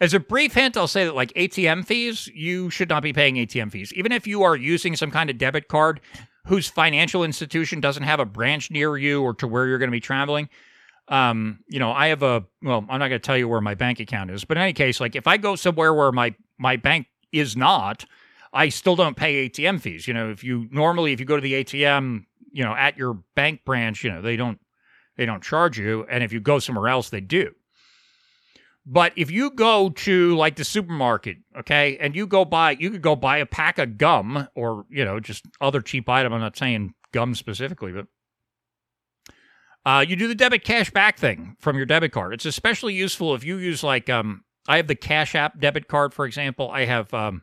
[0.00, 3.36] As a brief hint, I'll say that like ATM fees, you should not be paying
[3.36, 3.92] ATM fees.
[3.94, 6.00] Even if you are using some kind of debit card
[6.46, 9.96] whose financial institution doesn't have a branch near you or to where you're going to
[9.96, 10.48] be traveling,
[11.12, 13.74] um, you know, I have a well, I'm not going to tell you where my
[13.74, 16.76] bank account is, but in any case, like if I go somewhere where my my
[16.76, 18.06] bank is not,
[18.54, 20.08] I still don't pay ATM fees.
[20.08, 23.18] You know, if you normally if you go to the ATM, you know, at your
[23.34, 24.58] bank branch, you know, they don't
[25.18, 27.52] they don't charge you, and if you go somewhere else, they do.
[28.86, 33.02] But if you go to like the supermarket, okay, and you go buy, you could
[33.02, 36.32] go buy a pack of gum or, you know, just other cheap item.
[36.32, 38.06] I'm not saying gum specifically, but
[39.84, 42.34] uh, you do the debit cash back thing from your debit card.
[42.34, 46.14] It's especially useful if you use like um, I have the Cash App debit card,
[46.14, 46.70] for example.
[46.70, 47.42] I have um,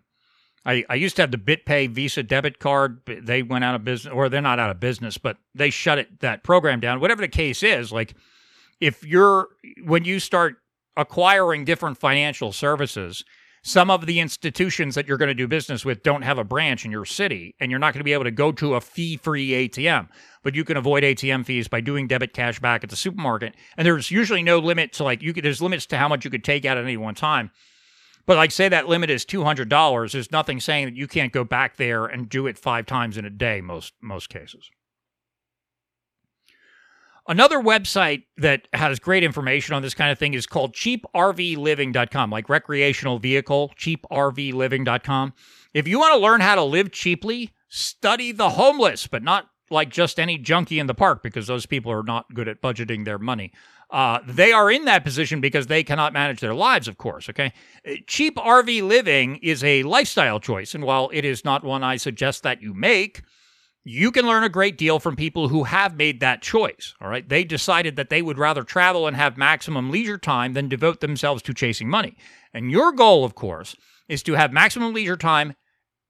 [0.65, 3.01] I, I used to have the BitPay Visa debit card.
[3.05, 6.19] They went out of business, or they're not out of business, but they shut it
[6.21, 6.99] that program down.
[6.99, 8.15] Whatever the case is, like
[8.79, 9.49] if you're
[9.83, 10.57] when you start
[10.95, 13.25] acquiring different financial services,
[13.61, 16.85] some of the institutions that you're going to do business with don't have a branch
[16.85, 19.17] in your city, and you're not going to be able to go to a fee
[19.17, 20.09] free ATM.
[20.43, 23.55] But you can avoid ATM fees by doing debit cash back at the supermarket.
[23.77, 26.31] And there's usually no limit to like, you could, there's limits to how much you
[26.31, 27.51] could take out at any one time.
[28.25, 30.11] But like, say that limit is two hundred dollars.
[30.11, 33.25] There's nothing saying that you can't go back there and do it five times in
[33.25, 33.59] a day.
[33.59, 34.69] Most most cases.
[37.29, 42.49] Another website that has great information on this kind of thing is called cheaprvliving.com, like
[42.49, 45.33] recreational vehicle, cheaprvliving.com.
[45.75, 49.89] If you want to learn how to live cheaply, study the homeless, but not like
[49.91, 53.19] just any junkie in the park because those people are not good at budgeting their
[53.19, 53.53] money.
[53.91, 57.29] Uh, they are in that position because they cannot manage their lives, of course.
[57.29, 57.53] Okay.
[58.07, 60.73] Cheap RV living is a lifestyle choice.
[60.73, 63.21] And while it is not one I suggest that you make,
[63.89, 66.93] you can learn a great deal from people who have made that choice.
[67.01, 67.27] All right.
[67.27, 71.41] They decided that they would rather travel and have maximum leisure time than devote themselves
[71.41, 72.15] to chasing money.
[72.53, 73.75] And your goal, of course,
[74.07, 75.55] is to have maximum leisure time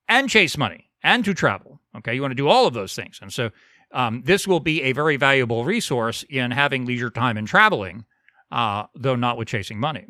[0.10, 1.80] and chase money and to travel.
[1.96, 2.16] Okay.
[2.16, 3.18] You want to do all of those things.
[3.22, 3.50] And so
[3.94, 8.04] um, this will be a very valuable resource in having leisure time and traveling,
[8.52, 10.06] uh, though not with chasing money.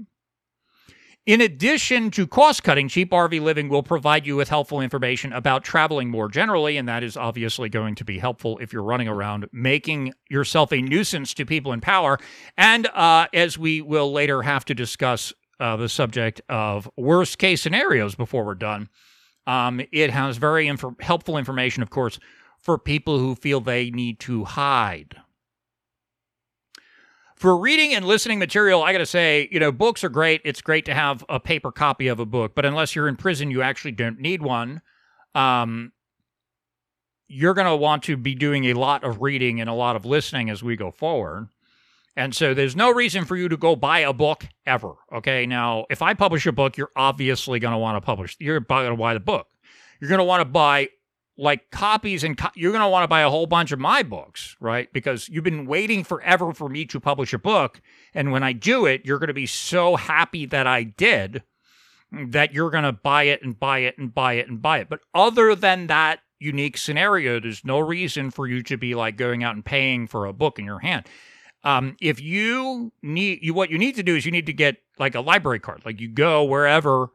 [1.29, 5.63] In addition to cost cutting, Cheap RV Living will provide you with helpful information about
[5.63, 9.47] traveling more generally, and that is obviously going to be helpful if you're running around
[9.51, 12.17] making yourself a nuisance to people in power.
[12.57, 17.61] And uh, as we will later have to discuss uh, the subject of worst case
[17.61, 18.89] scenarios before we're done,
[19.45, 22.17] um, it has very inf- helpful information, of course,
[22.57, 25.15] for people who feel they need to hide
[27.39, 30.41] for reading and listening material, I got to say, you know, books are great.
[30.43, 33.49] It's great to have a paper copy of a book, but unless you're in prison,
[33.49, 34.81] you actually don't need one.
[35.33, 35.93] Um,
[37.29, 40.03] you're going to want to be doing a lot of reading and a lot of
[40.03, 41.47] listening as we go forward.
[42.17, 44.95] And so there's no reason for you to go buy a book ever.
[45.13, 45.45] Okay.
[45.45, 48.89] Now, if I publish a book, you're obviously going to want to publish, you're going
[48.89, 49.47] to buy the book.
[50.01, 50.89] You're going to want to buy
[51.39, 54.03] like copies and co- you're going to want to buy a whole bunch of my
[54.03, 54.91] books, right?
[54.91, 57.81] Because you've been waiting forever for me to publish a book.
[58.13, 61.43] And when I do it, you're going to be so happy that I did
[62.11, 64.89] that you're going to buy it and buy it and buy it and buy it.
[64.89, 69.43] But other than that unique scenario, there's no reason for you to be like going
[69.43, 71.05] out and paying for a book in your hand.
[71.63, 74.77] Um, if you need you, what you need to do is you need to get
[74.97, 75.81] like a library card.
[75.85, 77.09] Like you go wherever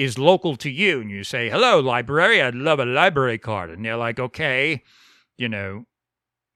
[0.00, 3.68] is local to you and you say, hello, library, I'd love a library card.
[3.68, 4.82] And they're like, okay,
[5.36, 5.84] you know,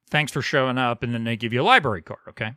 [0.08, 1.02] thanks for showing up.
[1.02, 2.52] And then they give you a library card, okay?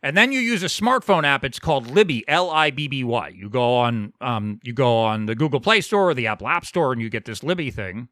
[0.00, 1.44] And then you use a smartphone app.
[1.44, 3.28] It's called Libby, L I B B Y.
[3.28, 6.64] You go on, um, you go on the Google Play Store or the Apple App
[6.64, 8.08] Store, and you get this Libby thing.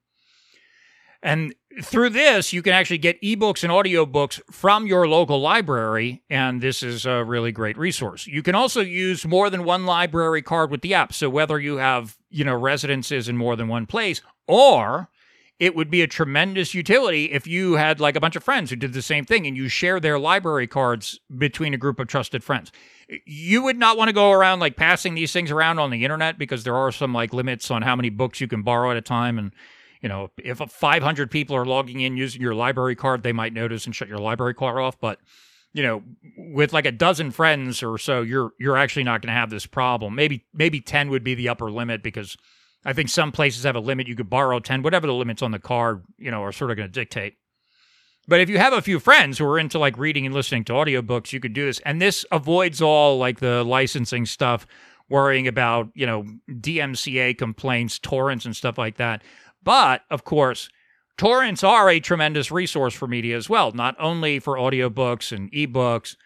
[1.22, 6.60] And through this, you can actually get ebooks and audiobooks from your local library, and
[6.60, 8.26] this is a really great resource.
[8.26, 11.12] You can also use more than one library card with the app.
[11.12, 15.08] So whether you have, you know, residences in more than one place, or
[15.60, 18.76] it would be a tremendous utility if you had like a bunch of friends who
[18.76, 22.42] did the same thing and you share their library cards between a group of trusted
[22.42, 22.72] friends.
[23.26, 26.38] You would not want to go around like passing these things around on the internet
[26.38, 29.02] because there are some like limits on how many books you can borrow at a
[29.02, 29.52] time and
[30.00, 33.86] you know, if 500 people are logging in using your library card, they might notice
[33.86, 34.98] and shut your library card off.
[34.98, 35.18] But
[35.72, 36.02] you know,
[36.36, 39.66] with like a dozen friends or so, you're you're actually not going to have this
[39.66, 40.14] problem.
[40.14, 42.36] Maybe maybe 10 would be the upper limit because
[42.84, 44.08] I think some places have a limit.
[44.08, 46.76] You could borrow 10, whatever the limits on the card, you know, are sort of
[46.76, 47.36] going to dictate.
[48.26, 50.72] But if you have a few friends who are into like reading and listening to
[50.72, 51.80] audiobooks, you could do this.
[51.80, 54.66] And this avoids all like the licensing stuff,
[55.08, 59.22] worrying about, you know, DMCA complaints, torrents, and stuff like that.
[59.62, 60.68] But of course,
[61.16, 66.16] torrents are a tremendous resource for media as well, not only for audiobooks and ebooks,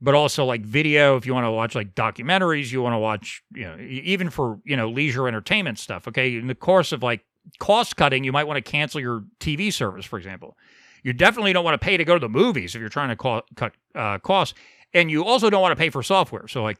[0.00, 3.42] but also like video if you want to watch like documentaries, you want to watch,
[3.52, 6.36] you know, even for, you know, leisure entertainment stuff, okay?
[6.36, 7.24] In the course of like
[7.58, 10.56] cost cutting, you might want to cancel your TV service, for example.
[11.02, 13.16] You definitely don't want to pay to go to the movies if you're trying to
[13.16, 14.54] co- cut uh, costs.
[14.94, 16.48] And you also don't want to pay for software.
[16.48, 16.78] So, like,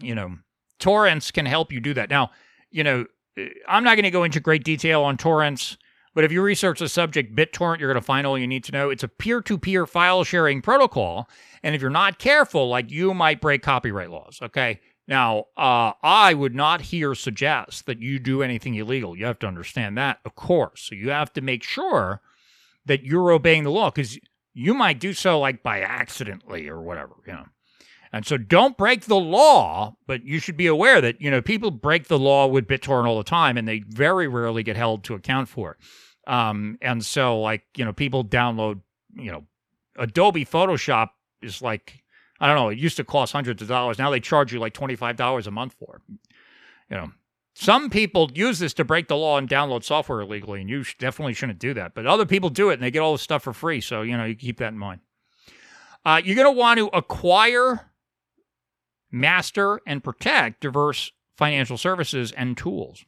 [0.00, 0.36] you know,
[0.78, 2.10] torrents can help you do that.
[2.10, 2.30] Now,
[2.70, 3.06] you know,
[3.68, 5.76] I'm not going to go into great detail on torrents,
[6.14, 8.72] but if you research the subject BitTorrent, you're going to find all you need to
[8.72, 8.90] know.
[8.90, 11.28] It's a peer to peer file sharing protocol.
[11.62, 14.38] And if you're not careful, like you might break copyright laws.
[14.42, 14.80] Okay.
[15.06, 19.16] Now, uh, I would not here suggest that you do anything illegal.
[19.16, 20.82] You have to understand that, of course.
[20.88, 22.22] So you have to make sure
[22.86, 24.18] that you're obeying the law because
[24.54, 27.46] you might do so like by accidentally or whatever, you know.
[28.14, 31.72] And so don't break the law, but you should be aware that, you know, people
[31.72, 35.14] break the law with BitTorrent all the time and they very rarely get held to
[35.14, 36.32] account for it.
[36.32, 38.82] Um, and so, like, you know, people download,
[39.16, 39.46] you know,
[39.96, 41.08] Adobe Photoshop
[41.42, 42.04] is like,
[42.38, 43.98] I don't know, it used to cost hundreds of dollars.
[43.98, 46.02] Now they charge you like $25 a month for it.
[46.90, 47.10] You know,
[47.56, 51.34] some people use this to break the law and download software illegally, and you definitely
[51.34, 51.96] shouldn't do that.
[51.96, 53.80] But other people do it and they get all this stuff for free.
[53.80, 55.00] So, you know, you keep that in mind.
[56.04, 57.90] Uh, you're going to want to acquire
[59.14, 63.04] master and protect diverse financial services and tools.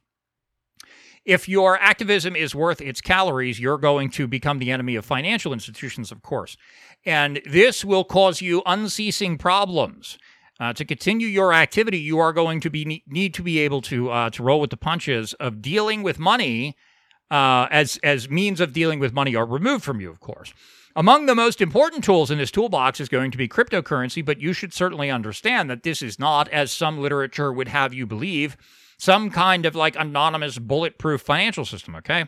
[1.24, 5.52] If your activism is worth its calories, you're going to become the enemy of financial
[5.52, 6.56] institutions, of course.
[7.04, 10.18] And this will cause you unceasing problems.
[10.58, 14.10] Uh, to continue your activity, you are going to be need to be able to
[14.10, 16.76] uh, to roll with the punches of dealing with money
[17.30, 20.54] uh, as as means of dealing with money are removed from you, of course.
[20.98, 24.54] Among the most important tools in this toolbox is going to be cryptocurrency, but you
[24.54, 28.56] should certainly understand that this is not, as some literature would have you believe,
[28.96, 32.24] some kind of like anonymous bulletproof financial system, okay?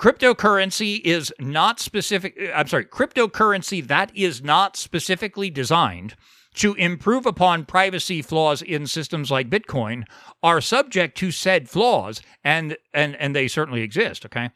[0.00, 6.16] Cryptocurrency is not specific, uh, I'm sorry, cryptocurrency that is not specifically designed
[6.54, 10.02] to improve upon privacy flaws in systems like Bitcoin
[10.42, 14.26] are subject to said flaws, and and and they certainly exist.
[14.26, 14.50] Okay.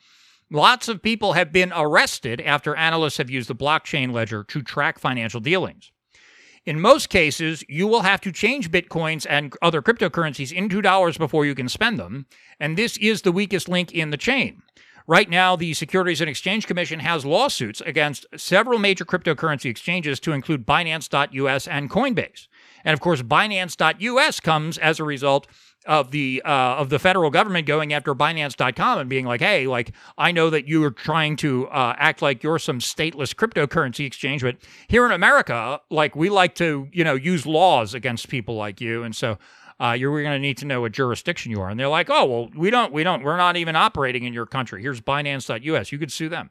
[0.52, 4.98] Lots of people have been arrested after analysts have used the blockchain ledger to track
[4.98, 5.90] financial dealings.
[6.66, 11.46] In most cases, you will have to change bitcoins and other cryptocurrencies into dollars before
[11.46, 12.26] you can spend them,
[12.60, 14.62] and this is the weakest link in the chain.
[15.06, 20.32] Right now, the Securities and Exchange Commission has lawsuits against several major cryptocurrency exchanges to
[20.32, 22.46] include Binance.us and Coinbase.
[22.84, 25.46] And of course, Binance.us comes as a result
[25.86, 29.92] of the uh, of the federal government going after Binance.com and being like, "Hey, like
[30.16, 34.42] I know that you are trying to uh, act like you're some stateless cryptocurrency exchange,
[34.42, 34.56] but
[34.88, 39.02] here in America, like we like to, you know, use laws against people like you,
[39.02, 39.38] and so."
[39.80, 42.24] Uh, you're going to need to know what jurisdiction you are, and they're like, "Oh,
[42.24, 44.80] well, we don't, we don't, we're not even operating in your country.
[44.80, 45.90] Here's Binance.us.
[45.90, 46.50] You could sue them."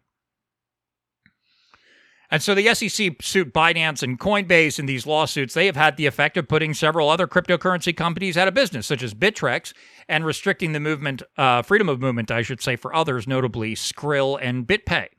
[2.31, 5.53] And so the SEC sued Binance and Coinbase in these lawsuits.
[5.53, 9.03] They have had the effect of putting several other cryptocurrency companies out of business, such
[9.03, 9.73] as Bittrex,
[10.07, 14.39] and restricting the movement, uh, freedom of movement, I should say, for others, notably Skrill
[14.41, 15.09] and BitPay.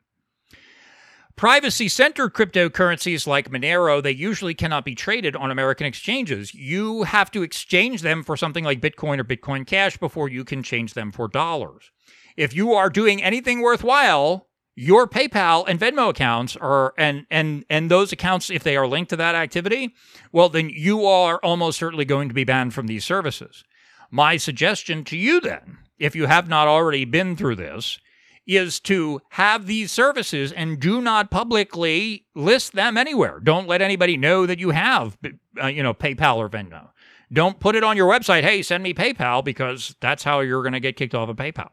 [1.36, 6.54] Privacy centered cryptocurrencies like Monero, they usually cannot be traded on American exchanges.
[6.54, 10.62] You have to exchange them for something like Bitcoin or Bitcoin Cash before you can
[10.62, 11.90] change them for dollars.
[12.36, 17.90] If you are doing anything worthwhile, your PayPal and Venmo accounts are and and and
[17.90, 19.94] those accounts if they are linked to that activity,
[20.32, 23.64] well then you are almost certainly going to be banned from these services.
[24.10, 27.98] My suggestion to you then, if you have not already been through this,
[28.46, 33.40] is to have these services and do not publicly list them anywhere.
[33.40, 35.16] Don't let anybody know that you have
[35.62, 36.88] uh, you know PayPal or Venmo.
[37.32, 40.72] Don't put it on your website, "Hey, send me PayPal" because that's how you're going
[40.72, 41.70] to get kicked off of PayPal.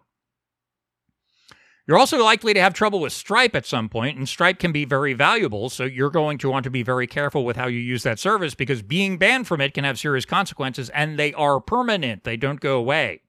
[1.89, 4.85] You're also likely to have trouble with Stripe at some point, and Stripe can be
[4.85, 8.03] very valuable, so you're going to want to be very careful with how you use
[8.03, 12.25] that service because being banned from it can have serious consequences, and they are permanent.
[12.25, 13.21] They don't go away.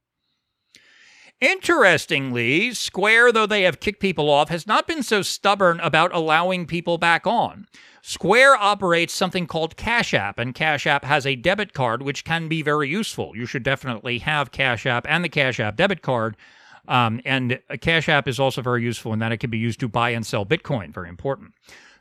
[1.41, 6.67] Interestingly, Square, though they have kicked people off, has not been so stubborn about allowing
[6.67, 7.67] people back on.
[8.03, 12.47] Square operates something called Cash App, and Cash App has a debit card which can
[12.47, 13.35] be very useful.
[13.35, 16.37] You should definitely have Cash App and the Cash App debit card
[16.89, 19.81] um, and a Cash App is also very useful in that it can be used
[19.81, 20.93] to buy and sell Bitcoin.
[20.93, 21.53] Very important.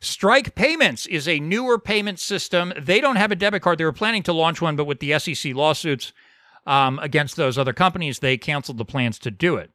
[0.02, 2.74] Strike Payments is a newer payment system.
[2.80, 3.78] They don't have a debit card.
[3.78, 6.14] They were planning to launch one, but with the SEC lawsuits
[6.66, 9.72] um, against those other companies, they canceled the plans to do it.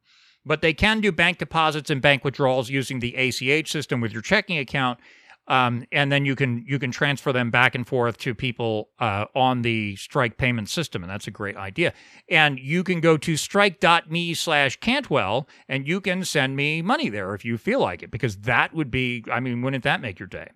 [0.47, 4.23] But they can do bank deposits and bank withdrawals using the ACH system with your
[4.23, 4.99] checking account
[5.47, 9.27] um, and then you can you can transfer them back and forth to people uh,
[9.35, 11.93] on the strike payment system and that's a great idea.
[12.31, 17.35] And you can go to strike.me slash cantwell and you can send me money there
[17.35, 20.29] if you feel like it because that would be i mean wouldn't that make your
[20.29, 20.51] day?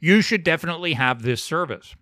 [0.00, 1.94] You should definitely have this service.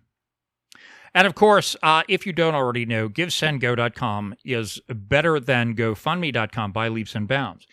[1.13, 6.87] And of course, uh, if you don't already know, GiveSendGo.com is better than GoFundMe.com by
[6.87, 7.67] leaps and bounds.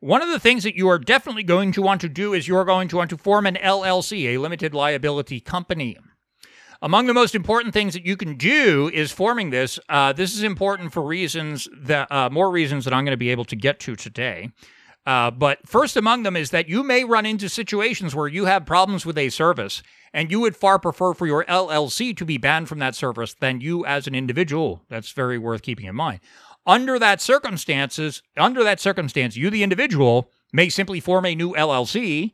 [0.00, 2.64] One of the things that you are definitely going to want to do is you're
[2.64, 5.96] going to want to form an LLC, a limited liability company.
[6.80, 9.80] Among the most important things that you can do is forming this.
[9.88, 13.30] Uh, this is important for reasons that uh, more reasons that I'm going to be
[13.30, 14.52] able to get to today.
[15.04, 18.64] Uh, but first among them is that you may run into situations where you have
[18.64, 19.82] problems with a service
[20.12, 23.60] and you would far prefer for your LLC to be banned from that service than
[23.60, 24.84] you as an individual.
[24.88, 26.20] That's very worth keeping in mind.
[26.68, 32.32] Under that circumstances, under that circumstance, you the individual may simply form a new LLC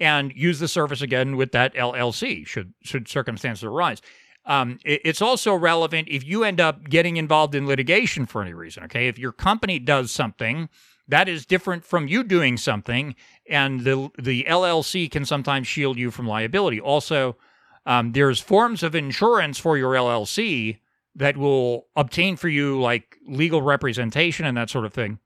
[0.00, 4.00] and use the service again with that LLC should should circumstances arise.
[4.46, 8.54] Um, it, it's also relevant if you end up getting involved in litigation for any
[8.54, 8.84] reason.
[8.84, 10.70] Okay, if your company does something
[11.06, 13.14] that is different from you doing something,
[13.50, 16.80] and the the LLC can sometimes shield you from liability.
[16.80, 17.36] Also,
[17.84, 20.78] um, there's forms of insurance for your LLC
[21.16, 25.18] that will obtain for you like legal representation and that sort of thing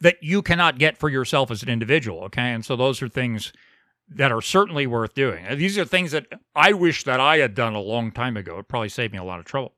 [0.00, 2.24] that you cannot get for yourself as an individual.
[2.24, 2.52] Okay.
[2.52, 3.52] And so those are things
[4.08, 5.44] that are certainly worth doing.
[5.56, 8.58] These are things that I wish that I had done a long time ago.
[8.58, 9.72] It probably saved me a lot of trouble.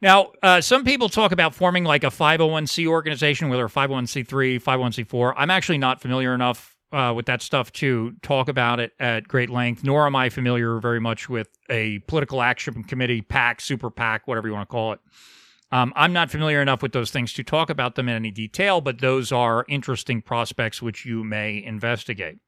[0.00, 5.34] Now, uh, some people talk about forming like a 501c organization, whether 501c3, 501c4.
[5.36, 9.50] I'm actually not familiar enough uh, with that stuff to talk about it at great
[9.50, 14.28] length, nor am I familiar very much with a political action committee, PAC, super PAC,
[14.28, 15.00] whatever you want to call it.
[15.70, 18.82] Um, I'm not familiar enough with those things to talk about them in any detail,
[18.82, 22.38] but those are interesting prospects which you may investigate.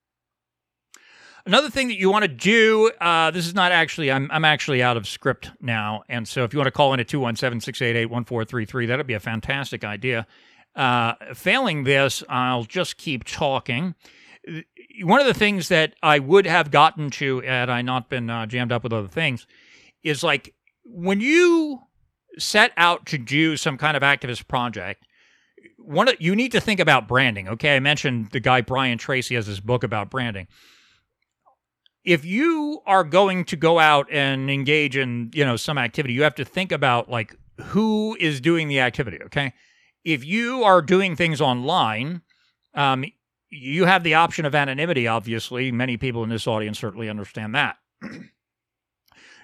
[1.47, 4.82] Another thing that you want to do, uh, this is not actually, I'm, I'm actually
[4.82, 6.03] out of script now.
[6.09, 9.20] And so if you want to call in at 217 688 1433, that'd be a
[9.20, 10.26] fantastic idea.
[10.74, 13.95] Uh, failing this, I'll just keep talking.
[15.03, 18.47] One of the things that I would have gotten to had I not been uh,
[18.47, 19.47] jammed up with other things
[20.03, 21.80] is like when you
[22.38, 25.05] set out to do some kind of activist project,
[25.78, 27.49] one of, you need to think about branding.
[27.49, 30.47] Okay, I mentioned the guy Brian Tracy has this book about branding
[32.05, 36.22] if you are going to go out and engage in you know some activity you
[36.22, 39.53] have to think about like who is doing the activity okay
[40.05, 42.20] if you are doing things online
[42.74, 43.05] um,
[43.55, 45.70] you have the option of anonymity obviously.
[45.72, 47.76] Many people in this audience certainly understand that.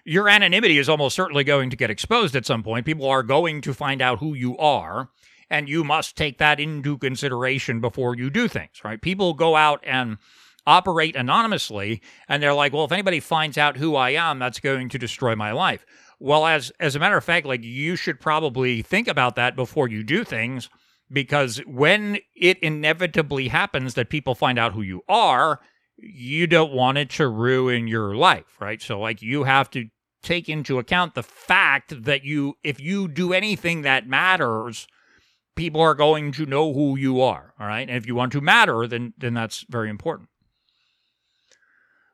[0.04, 2.86] Your anonymity is almost certainly going to get exposed at some point.
[2.86, 5.10] People are going to find out who you are
[5.50, 9.00] and you must take that into consideration before you do things right?
[9.00, 10.18] People go out and
[10.66, 14.88] operate anonymously and they're like well if anybody finds out who i am that's going
[14.88, 15.84] to destroy my life.
[16.18, 19.88] Well as as a matter of fact like you should probably think about that before
[19.88, 20.68] you do things
[21.12, 25.60] because when it inevitably happens that people find out who you are
[25.96, 28.80] you don't want it to ruin your life right?
[28.80, 29.86] So like you have to
[30.22, 34.86] take into account the fact that you if you do anything that matters
[35.56, 37.88] people are going to know who you are all right?
[37.88, 40.29] And if you want to matter then then that's very important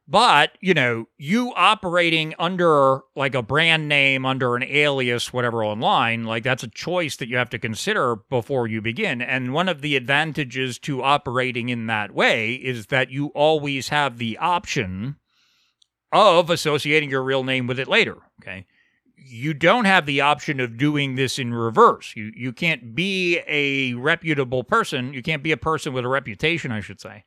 [0.09, 6.25] but, you know, you operating under like a brand name, under an alias, whatever online,
[6.25, 9.21] like that's a choice that you have to consider before you begin.
[9.21, 14.19] And one of the advantages to operating in that way is that you always have
[14.19, 15.17] the option
[16.13, 18.17] of associating your real name with it later.
[18.41, 18.67] Okay.
[19.17, 22.15] You don't have the option of doing this in reverse.
[22.15, 25.13] You you can't be a reputable person.
[25.13, 27.25] You can't be a person with a reputation, I should say.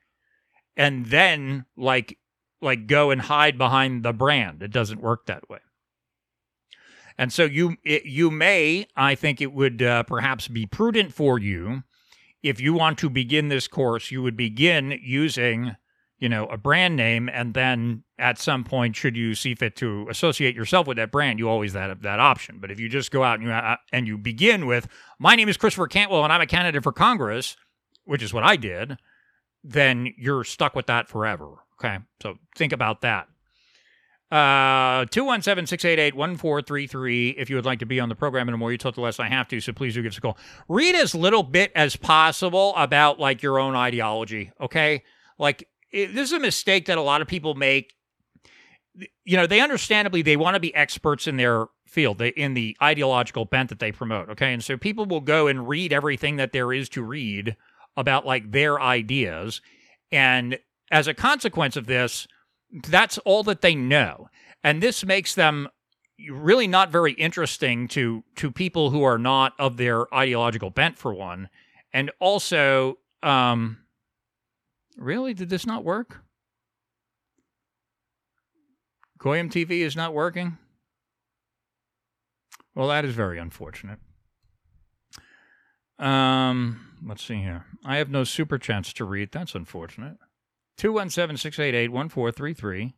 [0.78, 2.18] And then like
[2.62, 4.62] like go and hide behind the brand.
[4.62, 5.60] It doesn't work that way.
[7.18, 11.38] And so you it, you may, I think it would uh, perhaps be prudent for
[11.38, 11.84] you
[12.44, 15.76] if you want to begin this course, you would begin using,
[16.18, 20.08] you know, a brand name, and then at some point, should you see fit to
[20.10, 22.60] associate yourself with that brand, you always have that option.
[22.60, 24.88] But if you just go out and you uh, and you begin with,
[25.20, 27.58] "My name is Christopher Cantwell, and I'm a candidate for Congress,"
[28.06, 28.98] which is what I did,
[29.64, 31.56] then you're stuck with that forever.
[31.82, 33.28] Okay, so think about that.
[34.32, 37.30] Uh, 217 688 1433.
[37.32, 39.20] If you would like to be on the program in a more detail, the less
[39.20, 40.38] I have to, so please do give us a call.
[40.68, 45.04] Read as little bit as possible about like your own ideology, okay?
[45.40, 47.96] Like, it, this is a mistake that a lot of people make.
[49.24, 52.78] You know, they understandably they want to be experts in their field, they, in the
[52.84, 54.54] ideological bent that they promote, okay?
[54.54, 57.56] And so people will go and read everything that there is to read
[57.98, 59.62] about like their ideas
[60.12, 60.60] and
[60.92, 62.28] as a consequence of this,
[62.88, 64.30] that's all that they know.
[64.64, 65.70] And this makes them
[66.32, 71.14] really not very interesting to to people who are not of their ideological bent for
[71.14, 71.50] one.
[71.94, 73.78] And also um
[74.98, 76.24] really did this not work?
[79.18, 80.58] Goyim tv is not working?
[82.76, 84.00] Well that is very unfortunate.
[85.98, 87.66] Um let's see here.
[87.86, 89.32] I have no super chats to read.
[89.32, 90.18] That's unfortunate
[90.80, 92.96] 217 688 1433.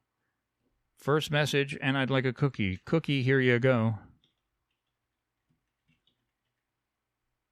[0.98, 2.80] First message, and I'd like a cookie.
[2.86, 3.96] Cookie, here you go.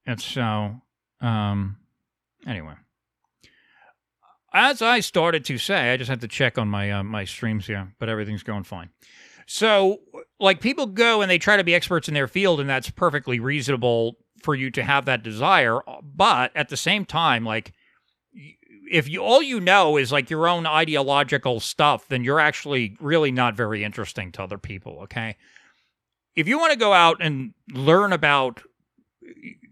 [0.06, 0.82] And so,
[1.20, 1.78] um,
[2.46, 2.74] anyway.
[4.52, 7.66] As I started to say, I just have to check on my uh, my streams
[7.66, 8.90] here, but everything's going fine.
[9.46, 9.98] So,
[10.38, 13.40] like, people go and they try to be experts in their field, and that's perfectly
[13.40, 15.80] reasonable for you to have that desire.
[16.02, 17.72] But at the same time, like,
[18.90, 23.30] if you all you know is like your own ideological stuff, then you're actually really
[23.30, 25.36] not very interesting to other people, okay?
[26.34, 28.62] If you want to go out and learn about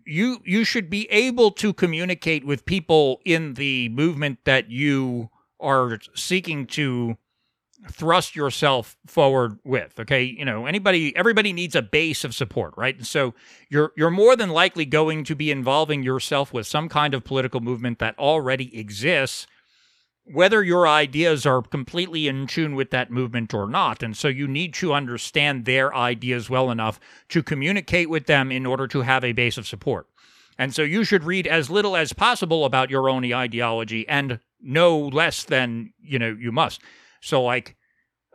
[0.06, 5.28] you you should be able to communicate with people in the movement that you
[5.60, 7.16] are seeking to
[7.90, 12.96] thrust yourself forward with okay you know anybody everybody needs a base of support right
[12.96, 13.34] and so
[13.68, 17.60] you're you're more than likely going to be involving yourself with some kind of political
[17.60, 19.46] movement that already exists
[20.32, 24.02] whether your ideas are completely in tune with that movement or not.
[24.02, 27.00] And so you need to understand their ideas well enough
[27.30, 30.06] to communicate with them in order to have a base of support.
[30.58, 34.98] And so you should read as little as possible about your own ideology and no
[34.98, 36.82] less than, you know, you must.
[37.20, 37.76] So like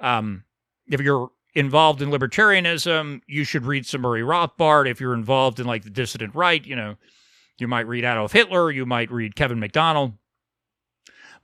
[0.02, 0.44] um
[0.88, 4.90] if you're involved in libertarianism, you should read some Murray Rothbard.
[4.90, 6.96] If you're involved in like the dissident right, you know,
[7.60, 10.14] you might read Adolf Hitler, you might read Kevin MacDonald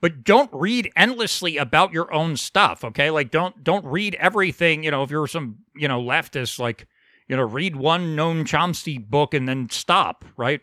[0.00, 3.10] but don't read endlessly about your own stuff okay?
[3.10, 6.86] Like don't don't read everything you know if you're some you know leftist like
[7.28, 10.60] you know read one noam chomsky book and then stop right?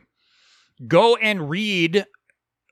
[0.88, 2.06] Go and read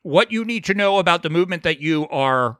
[0.03, 2.59] what you need to know about the movement that you are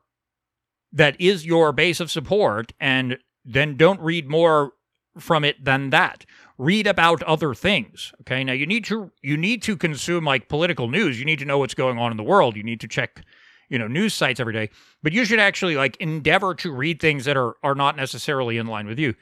[0.96, 4.72] that is your base of support and then don't read more
[5.20, 6.26] from it than that.
[6.58, 8.44] Read about other things okay?
[8.44, 11.20] Now you need to you need to consume like political news.
[11.20, 12.56] You need to know what's going on in the world.
[12.56, 13.24] You need to check
[13.70, 14.70] you know news sites every day.
[15.04, 18.68] But you should actually like endeavor to read things that are are not necessarily in
[18.68, 19.14] line with you.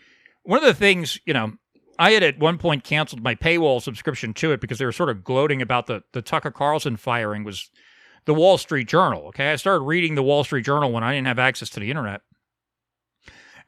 [0.44, 1.54] One of the things you know
[2.00, 5.10] i had at one point canceled my paywall subscription to it because they were sort
[5.10, 7.70] of gloating about the the tucker carlson firing was
[8.26, 9.52] the wall street journal okay?
[9.52, 12.22] I started reading the wall street journal when i didn't have access to the internet.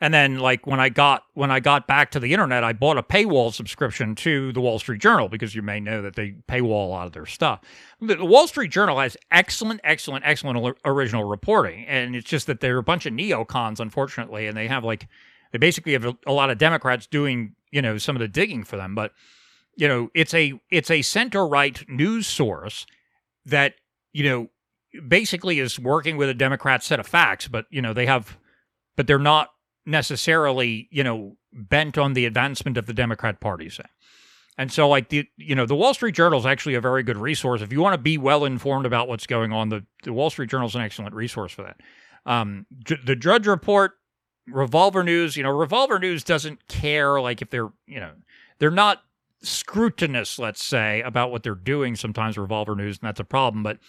[0.02, 2.98] And then like when I got when I got back to the internet, I bought
[2.98, 6.86] a paywall subscription to the Wall Street Journal because you may know that they paywall
[6.86, 7.62] a lot of their stuff.
[8.02, 12.78] The Wall Street Journal has excellent, excellent, excellent original reporting, and it's just that they're
[12.78, 15.08] a bunch of neocons, unfortunately, and they have like
[15.52, 18.66] they basically have a, a lot of Democrats doing you know some of the digging
[18.66, 19.14] for them, but
[19.78, 22.86] you know it's a it's a center right news source
[23.46, 23.76] that
[24.16, 24.48] you know
[25.08, 28.38] basically is working with a Democrat set of facts, but you know they have
[28.96, 29.50] but they're not
[29.86, 33.84] necessarily, you know, bent on the advancement of the Democrat Party, say.
[34.58, 37.18] And so, like the you know, the Wall Street Journal is actually a very good
[37.18, 39.68] resource if you want to be well informed about what's going on.
[39.68, 41.82] The, the Wall Street Journal is an excellent resource for that.
[42.26, 42.66] Um,
[43.06, 43.92] the Drudge Report,
[44.48, 48.12] Revolver News, you know, Revolver News doesn't care like if they're you know
[48.60, 49.04] they're not
[49.42, 51.98] scrutinous, let's say, about what they're doing.
[51.98, 53.62] Sometimes Revolver News, and that's a problem.
[53.62, 53.80] But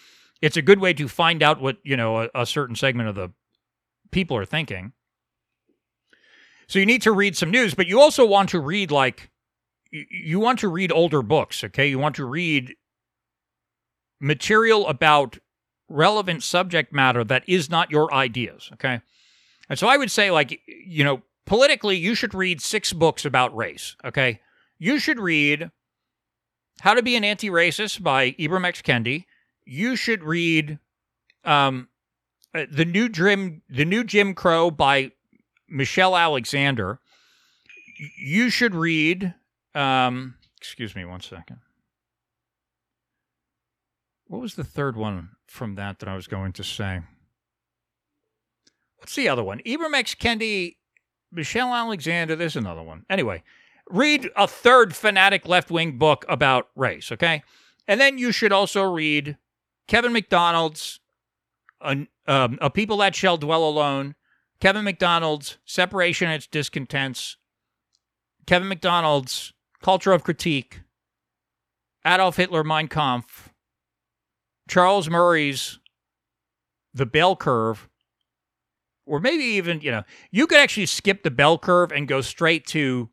[0.41, 3.15] it's a good way to find out what you know a, a certain segment of
[3.15, 3.31] the
[4.11, 4.93] people are thinking.
[6.67, 9.29] So you need to read some news, but you also want to read like
[9.91, 11.87] you want to read older books, okay?
[11.87, 12.75] You want to read
[14.19, 15.37] material about
[15.89, 19.01] relevant subject matter that is not your ideas, okay?
[19.69, 23.55] And so I would say like you know, politically you should read 6 books about
[23.55, 24.41] race, okay?
[24.77, 25.71] You should read
[26.81, 28.81] How to Be an Anti-Racist by Ibram X.
[28.81, 29.25] Kendi.
[29.69, 30.79] You should read
[31.43, 31.89] um,
[32.55, 35.11] uh, the new Jim the new Jim Crow by
[35.67, 36.99] Michelle Alexander.
[38.17, 39.33] You should read.
[39.75, 41.57] Um, excuse me one second.
[44.27, 47.01] What was the third one from that that I was going to say?
[48.99, 49.59] What's the other one?
[49.65, 50.15] Ibram X.
[50.15, 50.77] Kendi,
[51.29, 52.37] Michelle Alexander.
[52.37, 53.05] There's another one.
[53.09, 53.43] Anyway,
[53.89, 57.43] read a third fanatic left wing book about race, okay?
[57.85, 59.37] And then you should also read
[59.87, 60.99] Kevin MacDonald's
[61.81, 64.15] a, um, A People That Shall Dwell Alone.
[64.59, 67.37] Kevin MacDonald's Separation and Its Discontents,
[68.47, 70.81] Kevin MacDonald's Culture of Critique,
[72.05, 73.49] Adolf Hitler Mein Kampf,
[74.67, 75.79] Charles Murray's
[76.93, 77.87] The Bell Curve,
[79.05, 82.65] or maybe even, you know, you could actually skip the bell curve and go straight
[82.67, 83.09] to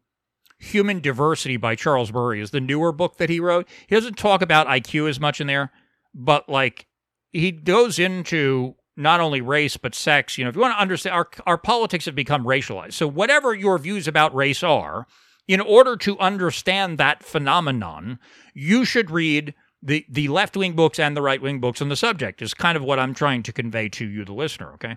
[0.58, 3.68] Human Diversity by Charles Murray is the newer book that he wrote.
[3.86, 5.70] He doesn't talk about IQ as much in there,
[6.14, 6.86] but like
[7.32, 10.38] he goes into not only race but sex.
[10.38, 12.94] You know, if you want to understand, our our politics have become racialized.
[12.94, 15.06] So whatever your views about race are,
[15.48, 18.18] in order to understand that phenomenon,
[18.54, 21.96] you should read the the left wing books and the right wing books on the
[21.96, 22.40] subject.
[22.40, 24.72] Is kind of what I'm trying to convey to you, the listener.
[24.74, 24.96] Okay.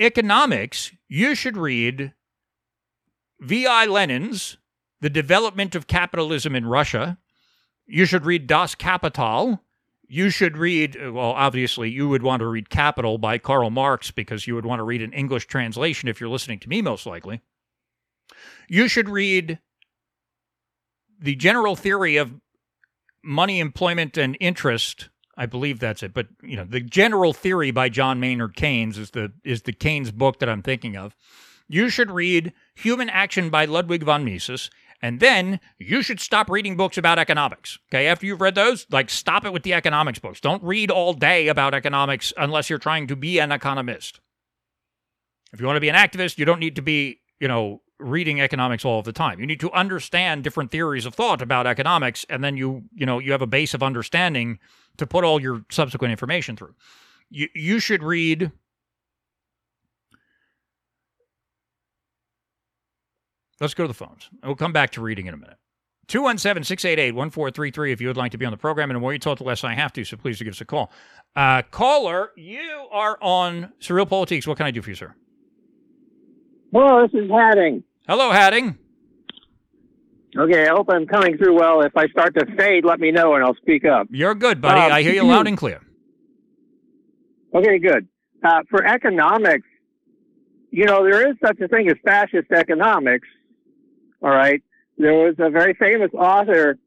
[0.00, 2.14] Economics, you should read
[3.40, 3.86] V.I.
[3.86, 4.56] Lenin's
[5.00, 7.18] The Development of Capitalism in Russia.
[7.86, 9.60] You should read Das Kapital,
[10.08, 14.46] you should read, well, obviously, you would want to read Capital by Karl Marx because
[14.46, 17.40] you would want to read an English translation if you're listening to me, most likely.
[18.68, 19.58] You should read
[21.18, 22.32] The General Theory of
[23.22, 25.08] Money, Employment, and Interest.
[25.36, 26.14] I believe that's it.
[26.14, 30.12] But, you know, The General Theory by John Maynard Keynes is the, is the Keynes
[30.12, 31.16] book that I'm thinking of.
[31.66, 34.70] You should read Human Action by Ludwig von Mises.
[35.04, 37.78] And then you should stop reading books about economics.
[37.92, 38.06] Okay.
[38.06, 40.40] After you've read those, like stop it with the economics books.
[40.40, 44.20] Don't read all day about economics unless you're trying to be an economist.
[45.52, 48.40] If you want to be an activist, you don't need to be, you know, reading
[48.40, 49.38] economics all of the time.
[49.40, 53.18] You need to understand different theories of thought about economics, and then you, you know,
[53.18, 54.58] you have a base of understanding
[54.96, 56.74] to put all your subsequent information through.
[57.28, 58.52] you you should read.
[63.60, 64.28] Let's go to the phones.
[64.42, 65.56] We'll come back to reading in a minute.
[66.08, 68.90] 217 688 1433 if you would like to be on the program.
[68.90, 70.04] And the more you talk, the less I have to.
[70.04, 70.90] So please give us a call.
[71.34, 74.46] Uh, caller, you are on SurrealPolitiks.
[74.46, 75.14] What can I do for you, sir?
[76.72, 77.84] Hello, this is Hadding.
[78.06, 78.78] Hello, Hadding.
[80.36, 81.82] Okay, I hope I'm coming through well.
[81.82, 84.08] If I start to fade, let me know and I'll speak up.
[84.10, 84.80] You're good, buddy.
[84.80, 85.80] Um, I hear you loud and clear.
[87.56, 88.08] Okay, good.
[88.44, 89.68] Uh, for economics,
[90.72, 93.28] you know, there is such a thing as fascist economics.
[94.24, 94.62] All right.
[94.96, 96.78] There was a very famous author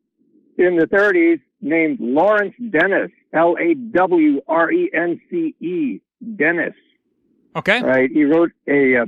[0.57, 4.41] in the 30s named Lawrence Dennis, L-A-W-R-E-N-C-E,
[6.35, 6.73] Dennis.
[7.55, 7.79] Okay.
[7.83, 8.09] Right.
[8.11, 9.05] He wrote a uh,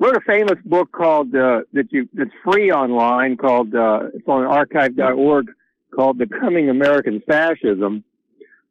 [0.00, 4.44] wrote a famous book called uh, that you that's free online called uh, it's on
[4.44, 5.50] archive.org
[5.94, 8.02] called The Coming American Fascism.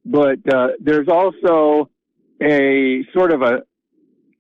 [0.05, 1.89] But uh, there's also
[2.41, 3.63] a sort of a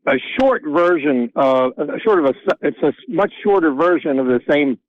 [0.07, 4.39] a short version of a sort of a it's a much shorter version of the
[4.49, 4.79] same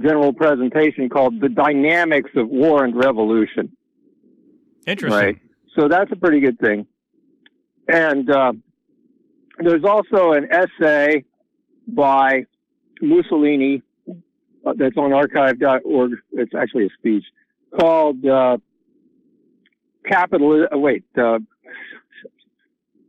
[0.00, 3.76] general presentation called The Dynamics of War and Revolution.
[4.86, 5.10] Interesting.
[5.12, 5.38] Right.
[5.78, 6.86] So that's a pretty good thing.
[7.88, 8.52] And uh,
[9.58, 11.24] there's also an essay
[11.86, 12.46] by
[13.00, 16.12] Mussolini uh, that's on archive.org.
[16.32, 17.24] It's actually a speech
[17.78, 18.58] called uh,
[20.06, 20.66] Capital.
[20.72, 21.04] Uh, wait,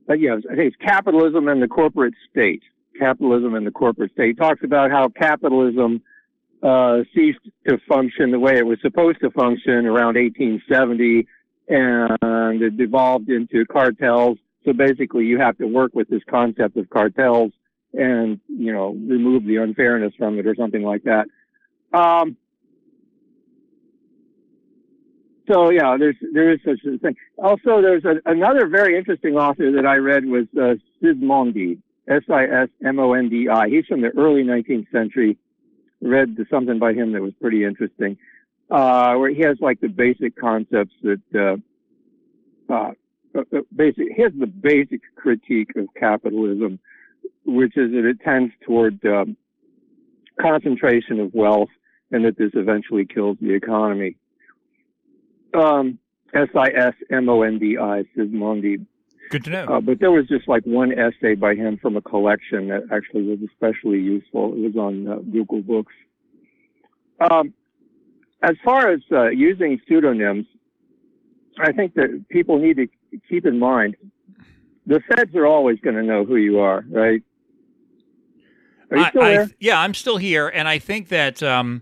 [0.09, 2.63] uh, yeah, it's Capitalism and the Corporate State.
[2.99, 4.37] Capitalism and the Corporate State.
[4.37, 6.01] Talks about how capitalism
[6.61, 11.27] uh, ceased to function the way it was supposed to function around 1870,
[11.67, 14.37] and it devolved into cartels.
[14.65, 17.51] So basically, you have to work with this concept of cartels
[17.93, 21.27] and you know remove the unfairness from it or something like that.
[21.93, 22.37] Um,
[25.47, 27.15] so yeah, there's there is such a thing.
[27.37, 33.69] Also, there's a, another very interesting author that I read was uh, Sismondi, S-I-S-M-O-N-D-I.
[33.69, 35.37] He's from the early 19th century.
[36.01, 38.17] Read something by him that was pretty interesting,
[38.69, 41.21] uh, where he has like the basic concepts that
[42.69, 42.91] uh, uh,
[43.35, 44.07] uh basic.
[44.15, 46.79] He has the basic critique of capitalism,
[47.45, 49.35] which is that it tends toward um,
[50.39, 51.69] concentration of wealth,
[52.11, 54.15] and that this eventually kills the economy
[55.53, 55.99] um,
[56.33, 58.85] S-I-S-M-O-N-D-I, Sismondi.
[59.29, 59.65] Good to know.
[59.65, 63.23] Uh, but there was just like one essay by him from a collection that actually
[63.23, 64.53] was especially useful.
[64.53, 65.93] It was on uh, Google Books.
[67.19, 67.53] Um,
[68.41, 70.45] as far as uh, using pseudonyms,
[71.59, 72.87] I think that people need to
[73.29, 73.95] keep in mind
[74.85, 77.21] the feds are always going to know who you are, right?
[78.91, 79.43] Are you still there?
[79.43, 81.81] I, yeah, I'm still here, and I think that um,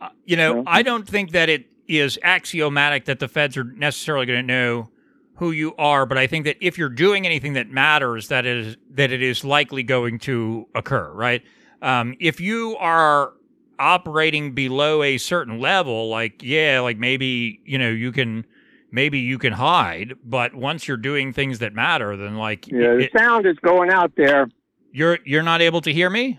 [0.00, 0.64] uh, you know, No.
[0.66, 4.90] I don't think that it is axiomatic that the feds are necessarily going to know
[5.36, 8.76] who you are, but I think that if you're doing anything that matters, that is
[8.90, 11.42] that it is likely going to occur, right?
[11.82, 13.32] Um, if you are
[13.78, 18.46] operating below a certain level, like yeah, like maybe you know you can
[18.92, 23.10] maybe you can hide, but once you're doing things that matter, then like yeah, the
[23.16, 24.48] sound is going out there.
[24.92, 26.38] you're you're not able to hear me.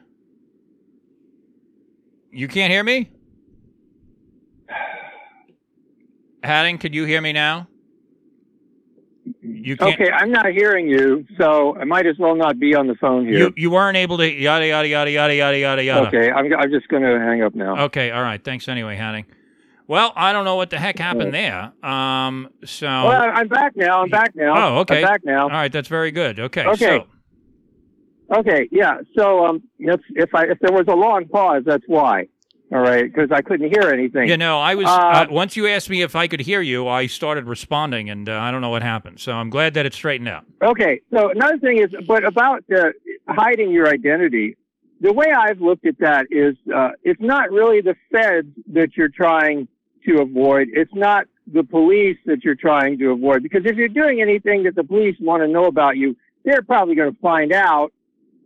[2.32, 3.10] You can't hear me.
[6.46, 7.68] Hadding, could you hear me now?
[9.42, 10.00] You can't.
[10.00, 13.26] Okay, I'm not hearing you, so I might as well not be on the phone
[13.26, 13.38] here.
[13.40, 16.08] You you weren't able to yada yada yada yada yada yada yada.
[16.08, 17.86] Okay, I'm, I'm just going to hang up now.
[17.86, 18.44] Okay, all right.
[18.44, 19.26] Thanks anyway, Hadding.
[19.88, 21.72] Well, I don't know what the heck happened there.
[21.84, 24.02] Um, so Well, I'm back now.
[24.02, 24.54] I'm back now.
[24.58, 24.98] Oh, okay.
[24.98, 25.44] I'm back now.
[25.44, 26.40] all right, that's very good.
[26.40, 27.00] Okay, Okay.
[27.00, 27.08] so
[28.40, 28.98] Okay, yeah.
[29.16, 32.28] So, um, if, if I if there was a long pause, that's why.
[32.72, 34.28] All right, because I couldn't hear anything.
[34.28, 36.88] you know, I was Uh, uh, once you asked me if I could hear you,
[36.88, 39.20] I started responding, and uh, I don't know what happened.
[39.20, 40.46] So I'm glad that it's straightened out.
[40.64, 41.02] Okay.
[41.14, 42.86] So another thing is, but about uh,
[43.28, 44.58] hiding your identity,
[45.00, 49.10] the way I've looked at that is, uh, it's not really the feds that you're
[49.10, 49.68] trying
[50.08, 50.70] to avoid.
[50.74, 53.44] It's not the police that you're trying to avoid.
[53.44, 56.96] Because if you're doing anything that the police want to know about you, they're probably
[56.96, 57.94] going to find out.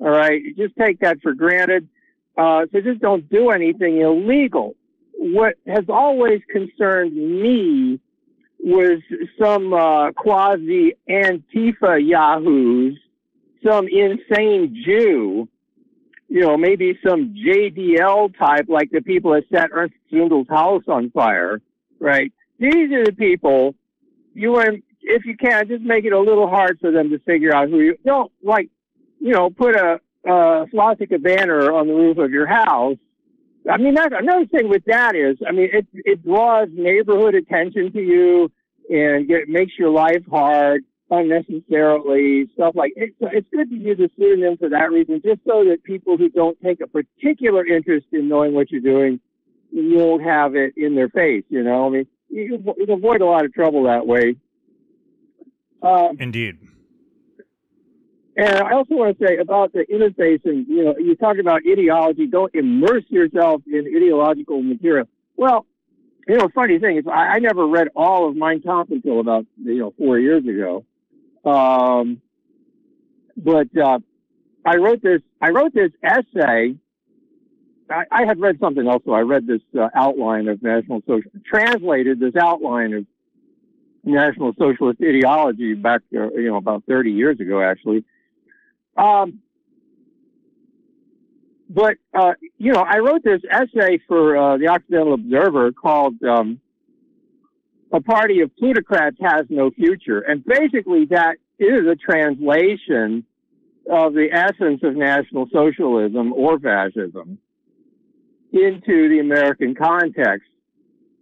[0.01, 0.41] All right.
[0.57, 1.87] Just take that for granted.
[2.39, 4.73] Uh, so just don't do anything illegal.
[5.13, 7.99] What has always concerned me
[8.59, 9.01] was
[9.37, 12.97] some uh, quasi Antifa yahoos,
[13.61, 15.49] some insane Jew,
[16.29, 21.11] you know, maybe some JDL type, like the people that set Ernst Zundel's house on
[21.11, 21.61] fire,
[21.99, 22.31] right?
[22.57, 23.75] These are the people
[24.33, 27.53] you want, if you can, just make it a little hard for them to figure
[27.53, 28.69] out who you don't like,
[29.19, 32.97] you know, put a, a swastika banner on the roof of your house.
[33.69, 37.91] I mean, that's another thing with that is, I mean, it, it draws neighborhood attention
[37.93, 38.51] to you
[38.89, 40.83] and get, makes your life hard.
[41.11, 43.15] unnecessarily, stuff like it.
[43.19, 46.29] So it's good to use a pseudonym for that reason, just so that people who
[46.29, 49.19] don't take a particular interest in knowing what you're doing
[49.71, 51.43] won't have it in their face.
[51.49, 54.35] You know, I mean, you you avoid a lot of trouble that way.
[55.81, 56.57] Uh, Indeed.
[58.39, 61.61] And I also want to say about the interface, and you know, you talk about
[61.69, 62.25] ideology.
[62.25, 65.07] Don't immerse yourself in ideological material.
[65.35, 65.65] Well,
[66.25, 69.45] you know, funny thing is, I, I never read all of Mein Kampf until about
[69.61, 70.85] you know four years ago.
[71.43, 72.21] Um,
[73.35, 73.99] but uh,
[74.65, 75.21] I wrote this.
[75.41, 76.75] I wrote this essay.
[77.89, 82.19] I, I had read something else, I read this uh, outline of National Social, translated
[82.19, 83.05] this outline of
[84.03, 88.05] National Socialist ideology back, uh, you know, about 30 years ago, actually.
[88.97, 89.39] Um,
[91.69, 96.59] but uh, you know, I wrote this essay for uh, the Occidental Observer called um,
[97.93, 103.23] "A Party of Plutocrats Has No Future," and basically that is a translation
[103.89, 107.37] of the essence of National Socialism or fascism
[108.51, 110.49] into the American context.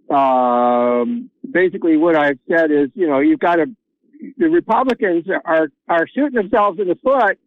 [0.09, 3.65] Um, basically, what I've said is, you know, you've got to
[4.37, 7.37] the Republicans are are shooting themselves in the foot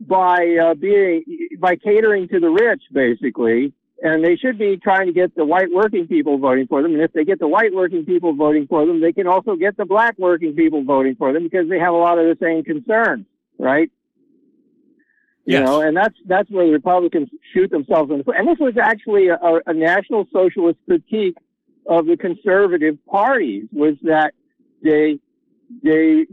[0.00, 1.24] by uh, being
[1.58, 3.72] by catering to the rich, basically,
[4.02, 6.94] and they should be trying to get the white working people voting for them.
[6.94, 9.76] And if they get the white working people voting for them, they can also get
[9.76, 12.64] the black working people voting for them because they have a lot of the same
[12.64, 13.26] concerns,
[13.58, 13.90] right?
[15.46, 15.60] Yes.
[15.60, 18.36] You know, and that's that's where the Republicans shoot themselves in the foot.
[18.36, 21.36] And this was actually a, a national socialist critique
[21.86, 24.32] of the conservative parties was that
[24.82, 25.18] they
[25.82, 26.26] they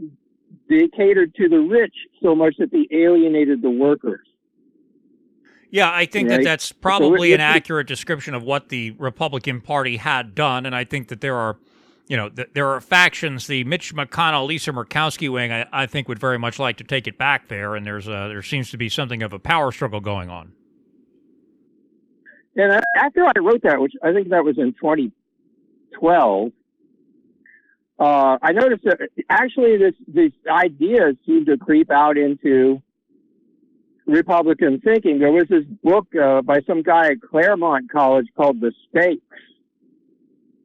[0.68, 4.26] they catered to the rich so much that they alienated the workers.
[5.70, 9.96] Yeah, I think that that's probably it- an accurate description of what the Republican Party
[9.96, 11.56] had done, and I think that there are,
[12.08, 13.46] you know, th- there are factions.
[13.46, 17.06] The Mitch McConnell, Lisa Murkowski wing, I, I think, would very much like to take
[17.06, 20.00] it back there, and there's a, there seems to be something of a power struggle
[20.00, 20.52] going on.
[22.54, 26.52] And after I wrote that, which I think that was in 2012,
[27.98, 32.82] uh, I noticed that actually this these ideas seem to creep out into
[34.06, 35.18] Republican thinking.
[35.18, 39.22] There was this book uh, by some guy at Claremont College called The Stakes.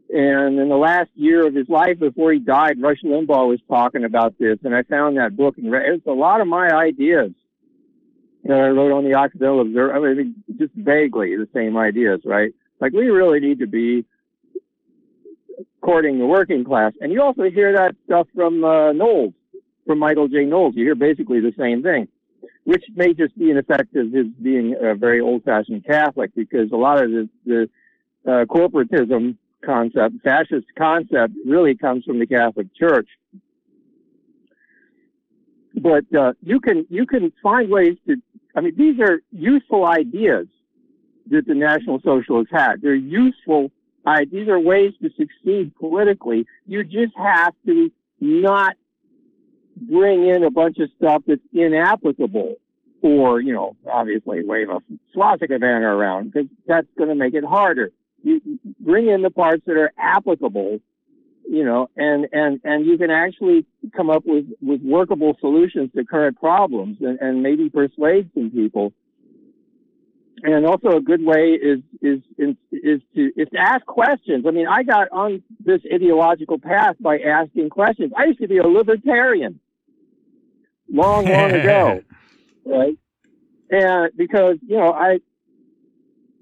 [0.10, 4.06] And in the last year of his life before he died, Rush Limbaugh was talking
[4.06, 7.32] about this, and I found that book and read, it's a lot of my ideas
[8.46, 9.94] that I wrote on the Occidental Observer.
[9.94, 12.54] I mean, just vaguely the same ideas, right?
[12.80, 14.06] Like we really need to be
[15.82, 19.34] courting the working class, and you also hear that stuff from uh, Knowles,
[19.86, 20.46] from Michael J.
[20.46, 20.76] Knowles.
[20.76, 22.08] You hear basically the same thing,
[22.66, 26.76] which may just be an effect of his being a very old-fashioned Catholic, because a
[26.76, 27.70] lot of the, the
[28.26, 33.08] uh, corporatism concept, fascist concept, really comes from the Catholic Church.
[35.76, 38.18] But uh, you can you can find ways to.
[38.56, 40.48] I mean, these are useful ideas
[41.30, 42.82] that the National Socialists had.
[42.82, 43.72] They're useful.
[44.06, 46.46] Uh, these are ways to succeed politically.
[46.66, 48.76] You just have to not
[49.76, 52.56] bring in a bunch of stuff that's inapplicable,
[53.02, 54.80] or you know, obviously wave a
[55.14, 57.92] swastika banner around because that's going to make it harder.
[58.24, 58.42] You
[58.80, 60.80] bring in the parts that are applicable,
[61.50, 66.06] you know, and and and you can actually come up with with workable solutions to
[66.06, 68.94] current problems, and, and maybe persuade some people.
[70.44, 74.46] And also a good way is is is to is to ask questions.
[74.48, 78.12] I mean, I got on this ideological path by asking questions.
[78.16, 79.60] I used to be a libertarian
[80.88, 82.04] long, long ago,
[82.66, 82.98] right?
[83.72, 85.20] And because you know, I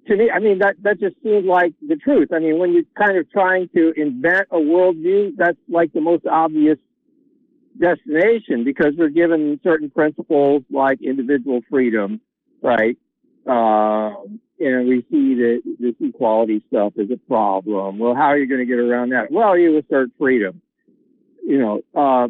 [0.08, 2.30] to me, I mean that that just seems like the truth.
[2.34, 6.26] I mean, when you're kind of trying to invent a worldview, that's like the most
[6.26, 6.78] obvious
[7.80, 12.22] destination because we're given certain principles like individual freedom,
[12.62, 12.98] right?
[13.48, 14.16] Uh,
[14.60, 18.00] and we see that this equality stuff is a problem.
[18.00, 19.32] Well, how are you going to get around that?
[19.32, 20.62] Well, you assert freedom,
[21.46, 22.28] you know, uh,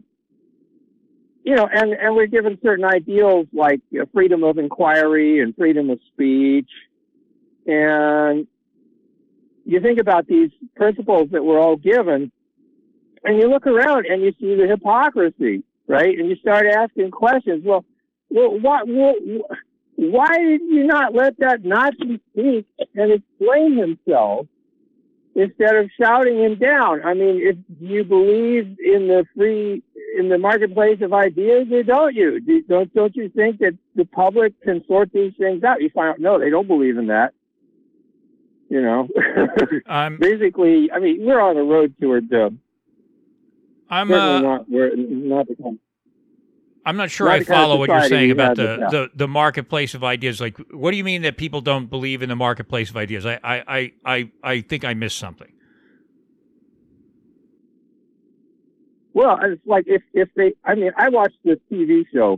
[1.43, 5.55] you know, and, and we're given certain ideals like you know, freedom of inquiry and
[5.55, 6.69] freedom of speech.
[7.67, 8.47] And
[9.63, 12.31] you think about these principles that we're all given
[13.25, 16.17] and you look around and you see the hypocrisy, right?
[16.17, 17.63] And you start asking questions.
[17.65, 17.83] Well,
[18.29, 19.15] well, what, what,
[19.95, 24.47] why did you not let that Nazi speak and explain himself
[25.35, 27.03] instead of shouting him down?
[27.05, 29.81] I mean, if you believe in the free,
[30.17, 32.39] in the marketplace of ideas, or don't you?
[32.41, 35.81] Do, don't don't you think that the public can sort these things out?
[35.81, 37.33] You find out, no, they don't believe in that.
[38.69, 39.07] You know,
[39.85, 42.49] I'm basically, I mean, we're on the road toward uh,
[43.89, 45.79] I'm certainly uh, not we're not become
[46.85, 48.89] I'm not sure I follow what you're saying about the, now.
[48.89, 50.39] the, the marketplace of ideas.
[50.39, 53.25] Like, what do you mean that people don't believe in the marketplace of ideas?
[53.25, 55.51] I, I, I, I, I think I missed something.
[59.13, 62.37] Well, it's like if if they, I mean, I watched this TV show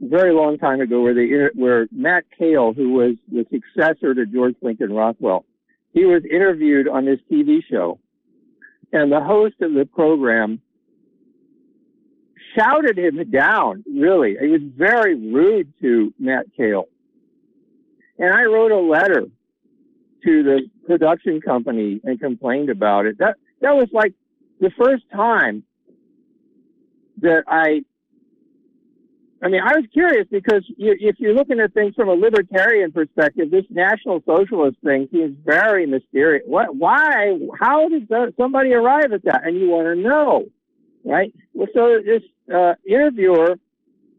[0.00, 4.56] very long time ago where they where Matt Koehl, who was the successor to George
[4.62, 5.44] Lincoln Rockwell,
[5.92, 8.00] he was interviewed on this TV show,
[8.90, 10.62] and the host of the program
[12.56, 13.84] shouted him down.
[13.86, 16.84] Really, he was very rude to Matt Koehl,
[18.18, 19.26] and I wrote a letter
[20.24, 23.18] to the production company and complained about it.
[23.18, 24.14] That that was like
[24.60, 25.64] the first time
[27.22, 27.82] that I,
[29.42, 32.92] I mean, I was curious because you, if you're looking at things from a libertarian
[32.92, 36.42] perspective, this National Socialist thing seems very mysterious.
[36.46, 39.46] What, why, how did somebody arrive at that?
[39.46, 40.46] And you want to know,
[41.04, 41.32] right?
[41.54, 42.22] Well, so this
[42.52, 43.56] uh, interviewer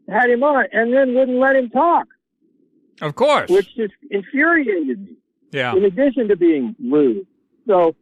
[0.08, 2.06] had him on and then wouldn't let him talk,
[3.00, 3.48] Of course.
[3.50, 5.16] which just infuriated me
[5.52, 5.74] yeah.
[5.74, 7.26] in addition to being rude.
[7.66, 7.94] So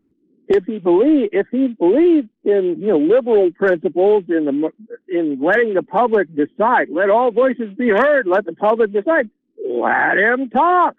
[0.49, 4.71] if he believe if he believed in you know liberal principles in the
[5.09, 9.31] in letting the public decide, let all voices be heard, let the public decide,
[9.69, 10.97] let him talk.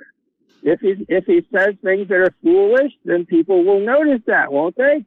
[0.64, 4.76] If he if he says things that are foolish, then people will notice that, won't
[4.78, 5.06] they?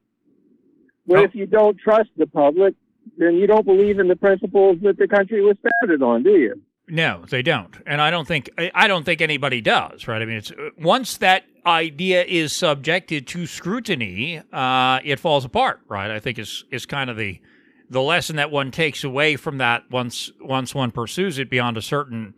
[1.07, 1.23] But Oh.
[1.25, 2.75] if you don't trust the public,
[3.19, 6.61] then you don't believe in the principles that the country was founded on, do you?
[6.87, 10.07] No, they don't, and I don't think I- don't think anybody does.
[10.07, 10.21] Right?
[10.21, 15.81] I mean, it's once that idea is subjected to scrutiny, uh, it falls apart.
[15.89, 16.11] Right?
[16.11, 17.41] I think is is kind of the
[17.89, 21.83] the lesson that one takes away from that once once one pursues it beyond a
[21.83, 22.35] certain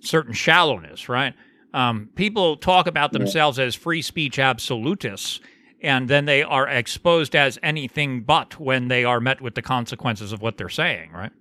[0.00, 1.08] certain shallowness.
[1.08, 1.32] Right?
[1.72, 5.40] Um, people talk about themselves as free speech absolutists.
[5.82, 10.32] And then they are exposed as anything but when they are met with the consequences
[10.32, 11.32] of what they're saying, right?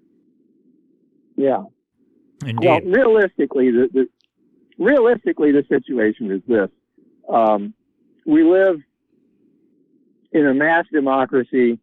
[1.38, 1.64] Yeah.
[2.46, 2.68] Indeed.
[2.68, 4.10] Well, realistically, the, the
[4.78, 6.70] realistically the situation is this:
[7.30, 7.74] um,
[8.26, 8.78] we live
[10.32, 11.80] in a mass democracy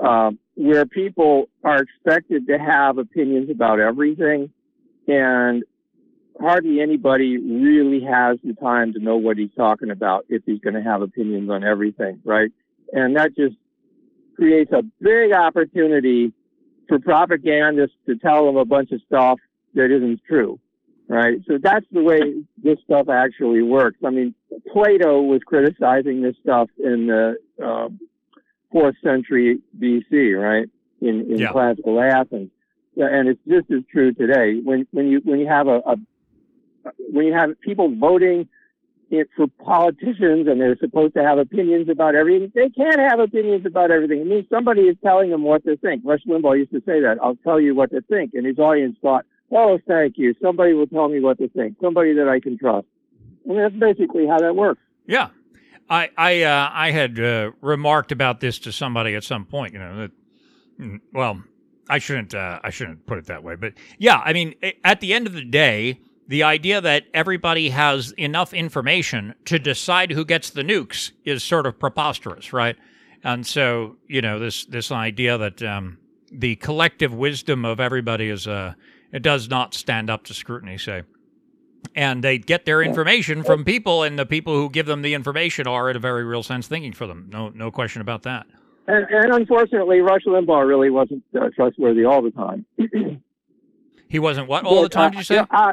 [0.00, 4.50] um, where people are expected to have opinions about everything,
[5.08, 5.64] and
[6.40, 10.74] hardly anybody really has the time to know what he's talking about if he's going
[10.74, 12.50] to have opinions on everything, right?
[12.92, 13.56] And that just
[14.36, 16.32] creates a big opportunity
[16.88, 19.38] for propagandists to tell them a bunch of stuff
[19.74, 20.58] that isn't true,
[21.08, 21.38] right?
[21.46, 22.20] So that's the way
[22.62, 23.98] this stuff actually works.
[24.04, 24.34] I mean,
[24.72, 27.88] Plato was criticizing this stuff in the uh,
[28.72, 30.68] fourth century BC, right?
[31.00, 31.52] In, in Yeah.
[31.52, 32.50] classical Athens,
[32.96, 34.58] and it's just as true today.
[34.64, 35.96] When when you when you have a, a
[37.12, 38.48] when you have people voting
[39.10, 42.52] it for politicians and they're supposed to have opinions about everything.
[42.54, 44.20] They can't have opinions about everything.
[44.20, 46.02] It means somebody is telling them what to think.
[46.04, 47.16] Rush Limbaugh used to say that.
[47.22, 48.32] I'll tell you what to think.
[48.34, 50.34] And his audience thought, oh, thank you.
[50.42, 51.76] Somebody will tell me what to think.
[51.80, 52.86] Somebody that I can trust.
[53.46, 54.80] That's basically how that works.
[55.06, 55.28] Yeah,
[55.88, 59.72] I I uh, I had uh, remarked about this to somebody at some point.
[59.72, 60.10] You know that.
[60.78, 61.42] mm, Well,
[61.88, 65.14] I shouldn't uh, I shouldn't put it that way, but yeah, I mean, at the
[65.14, 70.50] end of the day, the idea that everybody has enough information to decide who gets
[70.50, 72.76] the nukes is sort of preposterous, right?
[73.24, 75.98] And so you know this this idea that um,
[76.30, 78.74] the collective wisdom of everybody is uh,
[79.12, 80.78] it does not stand up to scrutiny.
[80.78, 81.02] Say
[81.94, 85.66] and they get their information from people, and the people who give them the information
[85.66, 87.28] are, in a very real sense, thinking for them.
[87.32, 88.46] No, no question about that.
[88.86, 92.66] And, and unfortunately, Rush Limbaugh really wasn't uh, trustworthy all the time.
[94.10, 95.08] He wasn't what all the time?
[95.08, 95.38] uh, Did you say?
[95.50, 95.72] Uh,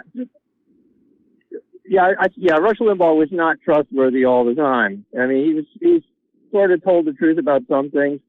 [1.88, 2.56] yeah, I, yeah.
[2.56, 5.06] Rush Limbaugh was not trustworthy all the time.
[5.20, 6.04] I mean, he was he
[6.52, 8.20] sort of told the truth about some things.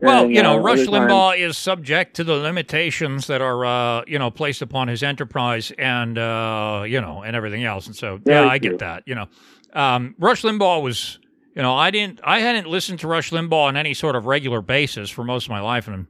[0.00, 4.04] Well, And, you know, uh, Rush Limbaugh is subject to the limitations that are, uh,
[4.06, 7.86] you know, placed upon his enterprise and, uh, you know, and everything else.
[7.86, 8.70] And so, yeah, Very I true.
[8.70, 9.04] get that.
[9.06, 9.26] You know,
[9.72, 11.18] um, Rush Limbaugh was,
[11.54, 14.60] you know, I didn't, I hadn't listened to Rush Limbaugh on any sort of regular
[14.60, 15.88] basis for most of my life.
[15.88, 16.06] And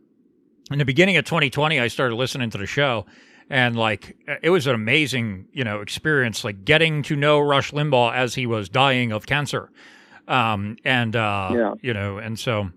[0.71, 3.07] in the beginning of 2020, I started listening to the show.
[3.51, 8.15] And like, it was an amazing, you know, experience, like getting to know Rush Limbaugh
[8.15, 9.71] as he was dying of cancer.
[10.27, 11.75] Um, and, uh, Yeah.
[11.83, 12.71] you know, and so,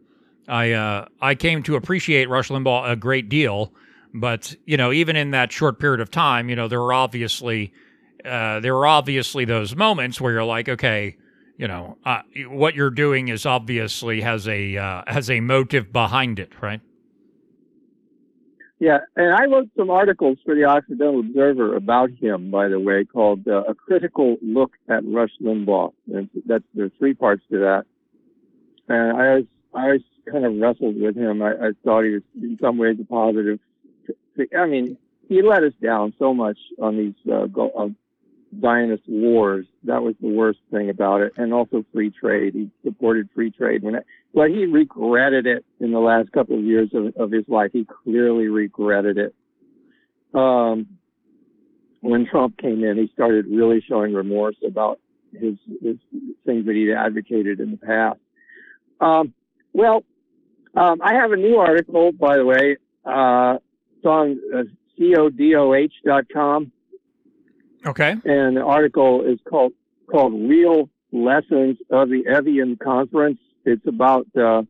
[0.49, 3.73] I uh, I came to appreciate Rush Limbaugh a great deal,
[4.14, 7.73] but you know, even in that short period of time, you know, there were obviously
[8.23, 11.18] uh, there were obviously those moments where you're like, okay,
[11.57, 16.39] you know, uh, what you're doing is obviously has a uh, has a motive behind
[16.39, 16.80] it, right?
[18.80, 23.06] Yeah, and I wrote some articles for the Occidental Observer about him, by the way,
[23.06, 27.86] called uh, "A Critical Look at Rush Limbaugh." And that's there's three parts to that.
[28.88, 30.02] And I was I was
[30.32, 31.41] kind of wrestled with him.
[31.41, 33.60] I, I thought he was in some ways a positive
[34.58, 34.98] I mean,
[35.28, 37.94] he let us down so much on these uh, go,
[38.61, 39.65] Zionist wars.
[39.84, 41.34] That was the worst thing about it.
[41.38, 42.53] And also free trade.
[42.53, 46.64] He supported free trade when it, but he regretted it in the last couple of
[46.64, 47.72] years of, of his life.
[47.74, 49.36] He clearly regretted it.
[50.34, 50.88] Um,
[52.02, 54.99] when Trump came in, he started really showing remorse about
[55.34, 55.98] his, his
[56.45, 58.19] things that he'd advocated in the past.
[58.99, 59.34] Um,
[59.74, 60.03] well,
[60.76, 62.78] um, I have a new article, by the way.
[63.06, 63.57] Uh,
[63.95, 64.64] it's on uh,
[64.99, 66.72] codoh.com.
[67.88, 68.15] Okay.
[68.26, 69.73] And the article is called
[70.11, 74.64] called "Real Lessons of the Evian Conference." It's about uh,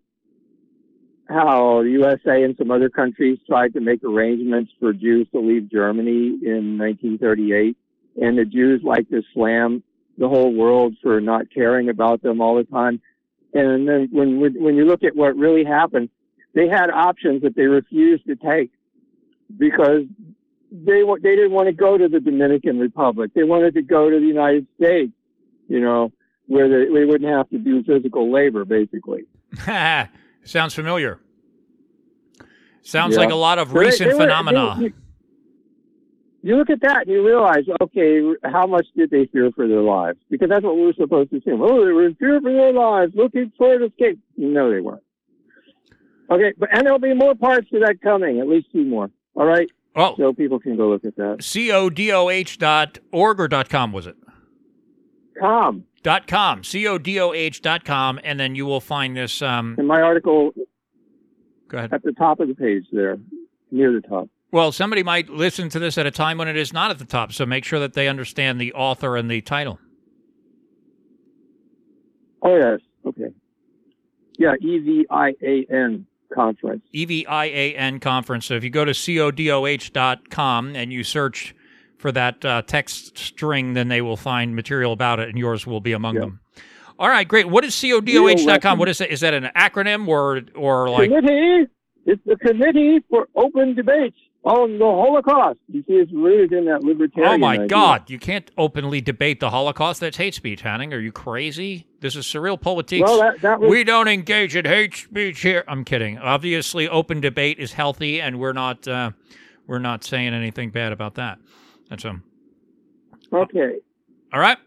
[1.28, 5.70] how the USA and some other countries tried to make arrangements for Jews to leave
[5.72, 7.76] Germany in 1938,
[8.22, 9.84] and the Jews like to slam
[10.18, 13.02] the whole world for not caring about them all the time.
[13.54, 16.10] And then when when you look at what really happened,
[16.54, 18.72] they had options that they refused to take
[19.58, 20.04] because
[20.72, 23.32] they they didn't want to go to the Dominican Republic.
[23.34, 25.14] They wanted to go to the United States,
[25.68, 26.12] you know,
[26.48, 29.26] where they, they wouldn't have to do physical labor, basically.
[30.44, 31.20] Sounds familiar.
[32.82, 33.22] Sounds yeah.
[33.22, 34.78] like a lot of recent they, they phenomena.
[34.80, 34.90] Were,
[36.42, 39.82] you look at that and you realize, okay, how much did they fear for their
[39.82, 40.18] lives?
[40.30, 41.52] Because that's what we were supposed to say.
[41.52, 44.20] Oh, they were in fear for their lives, looking for an escape.
[44.38, 45.04] No, they weren't.
[46.30, 49.10] Okay, but and there'll be more parts to that coming, at least two more.
[49.36, 49.70] All right.
[49.98, 50.16] Oh.
[50.18, 51.38] So people can go look at that.
[51.44, 54.16] C-O-D-O-H dot org or dot com, was it?
[55.40, 55.84] Com.
[56.04, 56.64] Dot com.
[56.64, 59.42] C-O-D-O-H dot com, and then you will find this.
[59.42, 60.52] Um, In my article.
[61.68, 61.92] Go ahead.
[61.94, 63.18] At the top of the page there,
[63.72, 64.30] near the top.
[64.52, 67.06] Well, somebody might listen to this at a time when it is not at the
[67.06, 69.80] top, so make sure that they understand the author and the title.
[72.42, 72.80] Oh, yes.
[73.06, 73.34] Okay.
[74.38, 76.84] Yeah, E V I A N conference.
[76.92, 78.46] E V I A N conference.
[78.46, 81.56] So if you go to codoh.com and you search
[81.98, 85.82] for that uh, text string, then they will find material about it, and yours will
[85.82, 86.40] be among them.
[87.00, 87.48] All right, great.
[87.48, 88.80] What is codoh.com?
[88.80, 89.12] What is that?
[89.12, 91.68] Is that an acronym or or like committee?
[92.06, 94.16] It's the Committee for Open Debates
[94.48, 95.60] on the Holocaust.
[95.68, 97.34] You see, it's rooted in that libertarian.
[97.34, 97.68] Oh my idea.
[97.68, 98.10] God!
[98.10, 100.00] You can't openly debate the Holocaust.
[100.00, 100.94] That's hate speech, Hadding.
[100.94, 101.86] Are you crazy?
[102.00, 103.02] This is SurrealPolitiks.
[103.02, 103.70] Well, that, that was...
[103.70, 105.66] We don't engage in hate speech here.
[105.68, 106.18] I'm kidding.
[106.18, 109.12] Obviously, open debate is healthy, and we're not uh,
[109.68, 111.40] we're not saying anything bad about that.
[111.90, 112.24] That's um.
[113.34, 113.80] Okay.
[114.34, 114.58] All right.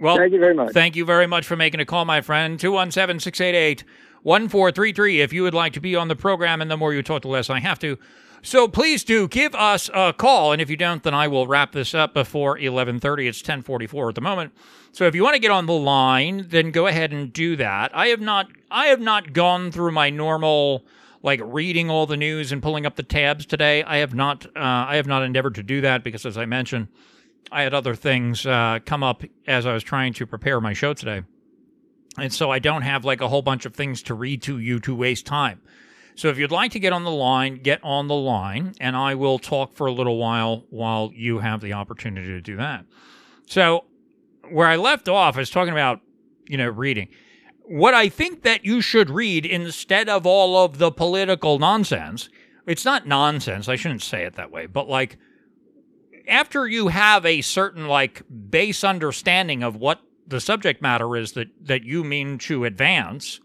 [0.00, 0.72] Well, thank you very much.
[0.72, 2.58] Thank you very much for making a call, my friend.
[2.60, 3.84] 217 688
[4.24, 6.60] 1433 if you would like to be on the program.
[6.60, 7.98] And the more you talk, the less I have to.
[8.44, 10.52] So please do give us a call.
[10.52, 13.26] And if you don't, then I will wrap this up before 1130.
[13.26, 14.52] It's 1044 at the moment.
[14.92, 17.96] So if you want to get on the line, then go ahead and do that.
[17.96, 20.84] I have not, I have not gone through my normal,
[21.22, 23.82] like reading all the news and pulling up the tabs today.
[23.82, 24.50] I have not, uh,
[24.88, 26.88] I have not endeavored to do that because as I mentioned,
[27.50, 30.92] I had other things uh, come up as I was trying to prepare my show
[30.92, 31.22] today.
[32.18, 34.78] And so I don't have like a whole bunch of things to read to you
[34.80, 35.60] to waste time.
[36.16, 39.16] So if you'd like to get on the line, get on the line, and I
[39.16, 42.84] will talk for a little while while you have the opportunity to do that.
[43.46, 43.84] So
[44.48, 46.00] where I left off, I was talking about,
[46.46, 47.08] you know, reading.
[47.66, 52.28] What I think that you should read instead of all of the political nonsense,
[52.66, 55.18] it's not nonsense, I shouldn't say it that way, but like
[56.28, 61.48] after you have a certain like base understanding of what the subject matter is that
[61.66, 63.40] that you mean to advance,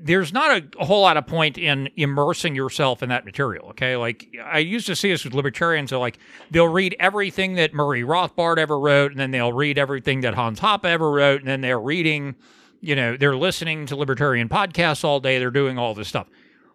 [0.00, 3.68] there's not a, a, whole lot of point in immersing yourself in that material.
[3.70, 5.92] Okay, like I used to see this with libertarians.
[5.92, 6.18] Are like
[6.50, 10.60] they'll read everything that Murray Rothbard ever wrote, and then they'll read everything that Hans
[10.60, 12.34] Hoppe ever wrote, and then they're reading,
[12.80, 15.38] you know, they're listening to libertarian podcasts all day.
[15.38, 16.28] They're doing all this stuff.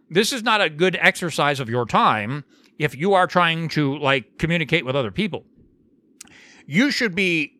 [0.10, 2.44] This is not a good exercise of your time
[2.80, 5.45] if you are trying to like communicate with other people.
[6.65, 7.53] You should be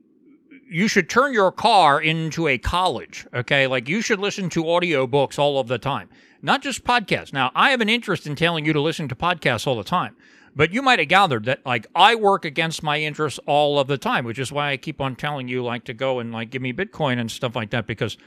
[0.74, 3.68] you should turn your car into a college, okay?
[3.68, 6.10] Like you should listen to audiobooks all of the time,
[6.41, 7.32] not just podcasts.
[7.32, 10.16] Now, I have an interest in telling you to listen to podcasts all the time,
[10.56, 14.00] but you might have gathered that like I work against my interests all of the
[14.00, 16.62] time, which is why I keep on telling you like to go and like give
[16.62, 18.18] me Bitcoin and stuff like that because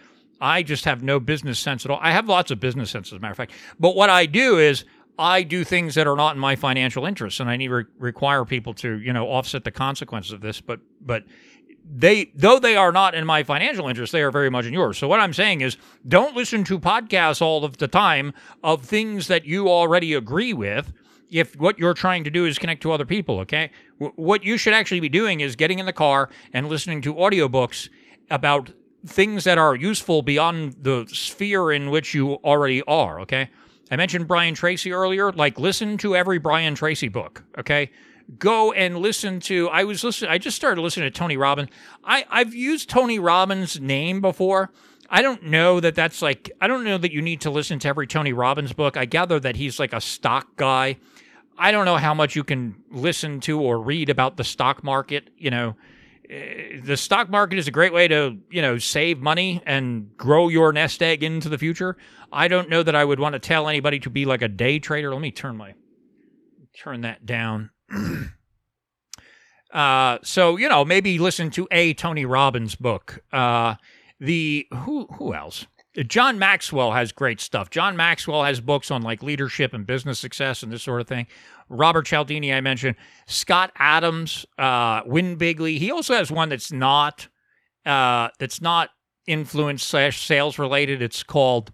[0.41, 1.99] I just have no business sense at all.
[2.01, 3.53] I have lots of business sense, as a matter of fact.
[3.81, 4.85] But what I do is
[5.19, 8.45] I do things that are not in my financial interests, and I need re- require
[8.45, 10.61] people to, you know, offset the consequences of this.
[10.61, 11.25] But, but
[11.89, 14.99] they though they are not in my financial interest they are very much in yours
[14.99, 15.77] so what i'm saying is
[16.09, 18.33] don't listen to podcasts all of the time
[18.65, 20.93] of things that you already agree with
[21.31, 24.57] if what you're trying to do is connect to other people okay w- what you
[24.57, 27.89] should actually be doing is getting in the car and listening to audiobooks
[28.31, 28.73] about
[29.07, 33.49] things that are useful beyond the sphere in which you already are okay
[33.91, 35.33] I mentioned Brian Tracy earlier.
[35.33, 37.45] Like, listen to every Brian Tracy book.
[37.59, 37.91] Okay,
[38.39, 39.69] go and listen to.
[39.69, 40.31] I was listening.
[40.31, 41.71] I just started listening to Tony Robbins.
[42.05, 44.71] I I've used Tony Robbins' name before.
[45.09, 46.51] I don't know that that's like.
[46.61, 48.97] I don't know that you need to listen to every Tony Robbins book.
[48.97, 50.99] I gather that he's like a stock guy.
[51.59, 55.31] I don't know how much you can listen to or read about the stock market.
[55.39, 55.77] You know,
[56.29, 60.49] eh, the stock market is a great way to you know save money and grow
[60.49, 61.97] your nest egg into the future.
[62.33, 64.81] I don't know that I would want to tell anybody to be like a day
[64.81, 65.13] trader.
[65.13, 65.75] Let me turn my
[66.77, 67.71] turn that down.
[69.73, 73.23] uh, so you know, maybe listen to a Tony Robbins book.
[73.33, 73.77] Uh,
[74.21, 75.67] the who who else?
[76.05, 77.71] John Maxwell has great stuff.
[77.71, 81.27] John Maxwell has books on like leadership and business success and this sort of thing.
[81.69, 82.97] Robert Cialdini, I mentioned.
[83.27, 85.79] Scott Adams, uh, Win Bigly.
[85.79, 87.29] He also has one that's not
[87.85, 88.91] uh, that's not
[89.27, 91.03] influence slash sales related.
[91.03, 91.73] It's called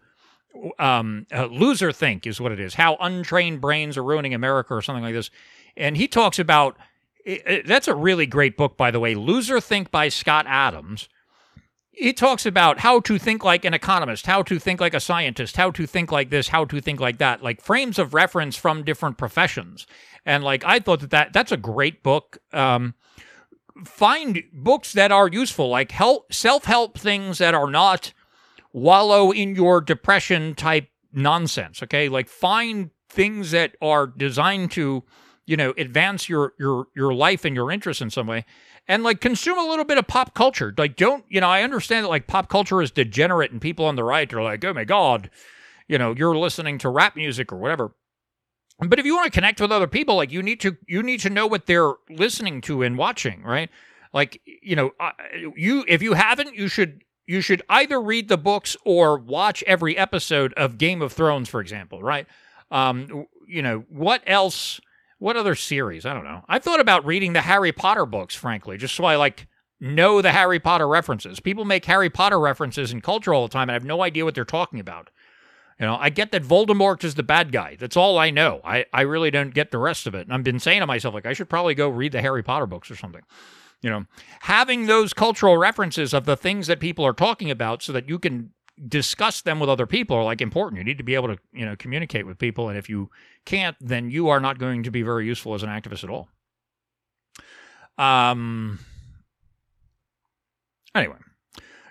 [0.78, 2.74] um, uh, Loser Think is what it is.
[2.74, 5.30] How untrained brains are ruining America or something like this.
[5.76, 6.76] And he talks about
[7.64, 9.14] that's a really great book, by the way.
[9.14, 11.08] Loser Think by Scott Adams.
[11.90, 15.56] He talks about how to think like an economist, how to think like a scientist,
[15.56, 18.82] how to think like this, how to think like that, like frames of reference from
[18.82, 19.86] different professions.
[20.24, 22.38] And like I thought that, that that's a great book.
[22.52, 22.94] Um,
[23.84, 28.12] find books that are useful, like help self help things that are not
[28.72, 31.82] wallow in your depression type nonsense.
[31.82, 35.04] Okay, like find things that are designed to
[35.46, 38.44] you know advance your your your life and your interests in some way
[38.88, 40.74] and like consume a little bit of pop culture.
[40.76, 43.96] Like don't you know i understand that like pop culture is degenerate and people on
[43.96, 45.30] the right are like oh my god
[45.88, 47.92] you know you're listening to rap music or whatever.
[48.78, 51.20] But if you want to connect with other people like you need to you need
[51.20, 53.70] to know what they're listening to and watching right?
[54.12, 54.92] Like you know
[55.56, 59.96] you if you haven't you should you should either read the books or watch every
[59.96, 62.26] episode of game of thrones for example right?
[62.70, 64.80] Um you know what else
[65.22, 66.04] what other series?
[66.04, 66.44] I don't know.
[66.48, 69.46] I thought about reading the Harry Potter books, frankly, just so I like
[69.80, 71.38] know the Harry Potter references.
[71.38, 74.24] People make Harry Potter references in culture all the time, and I have no idea
[74.24, 75.10] what they're talking about.
[75.78, 77.76] You know, I get that Voldemort is the bad guy.
[77.78, 78.60] That's all I know.
[78.64, 80.26] I, I really don't get the rest of it.
[80.26, 82.66] And I've been saying to myself, like, I should probably go read the Harry Potter
[82.66, 83.22] books or something.
[83.80, 84.04] You know,
[84.40, 88.18] having those cultural references of the things that people are talking about so that you
[88.18, 88.50] can
[88.88, 90.78] discuss them with other people are like important.
[90.78, 92.68] You need to be able to, you know, communicate with people.
[92.68, 93.10] And if you
[93.44, 96.28] can't, then you are not going to be very useful as an activist at all.
[97.98, 98.78] Um.
[100.94, 101.16] Anyway,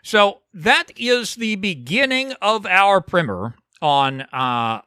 [0.04, 4.82] so that is the beginning of our primer on uh,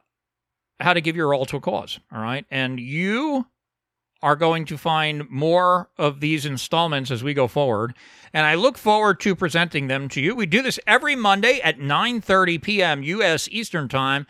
[0.79, 1.99] how to give your all to a cause.
[2.11, 3.45] All right, and you
[4.21, 7.93] are going to find more of these installments as we go forward
[8.35, 10.35] and I look forward to presenting them to you.
[10.35, 13.01] We do this every Monday at 9:30 p.m.
[13.01, 13.47] U.S.
[13.49, 14.27] Eastern Time.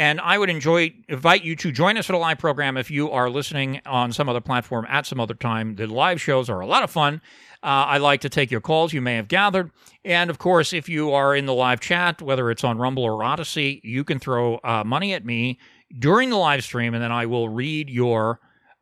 [0.00, 3.10] And I would enjoy invite you to join us for the live program if you
[3.10, 5.74] are listening on some other platform at some other time.
[5.74, 7.20] The live shows are a lot of fun.
[7.60, 8.92] Uh, I like to take your calls.
[8.92, 9.72] You may have gathered,
[10.04, 13.24] and of course, if you are in the live chat, whether it's on Rumble or
[13.24, 15.58] Odysee, you can throw uh, money at me
[15.98, 18.38] during the live stream, and then I will read your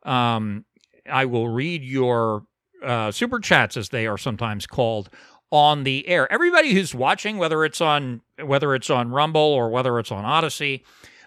[0.07, 0.65] um,
[1.09, 2.43] I will read your
[2.83, 5.09] uh, super chats, as they are sometimes called,
[5.51, 6.31] on the air.
[6.31, 10.83] Everybody who's watching, whether it's on whether it's on Rumble or whether it's on Odysee,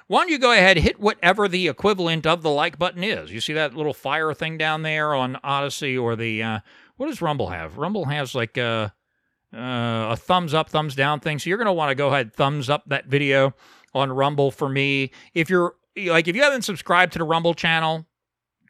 [0.07, 3.33] why don't you go ahead hit whatever the equivalent of the like button is?
[3.33, 6.61] You see that little fire thing down there on Odysee or the uh,
[6.97, 7.79] what does Rumble have?
[7.79, 8.93] Rumble has like a
[9.53, 11.39] uh, a thumbs up, thumbs down thing.
[11.39, 13.55] So you're to want to go ahead thumbs up that video
[13.95, 15.11] on Rumble for me.
[15.35, 18.07] If you're like if you haven't subscribed to the Rumble channel,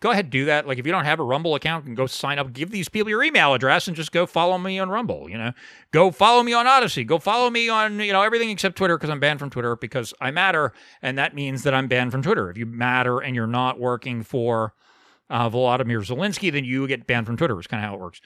[0.01, 0.67] go ahead and do that.
[0.67, 3.11] Like if you don't have a Rumble account, and go sign up, give these people
[3.11, 5.53] your email address and just go follow me on Rumble, you know.
[5.93, 9.11] Go follow me on Odysee, Go follow me on, you know, everything except Twitter because
[9.11, 10.73] I'm banned from Twitter because I matter
[11.03, 12.51] and that means that I'm banned from Twitter.
[12.51, 14.75] If you matter and you're not working for
[15.29, 17.57] uh, Volodymyr Zelensky, then you get banned from Twitter.
[17.59, 18.21] It's kind of how it works.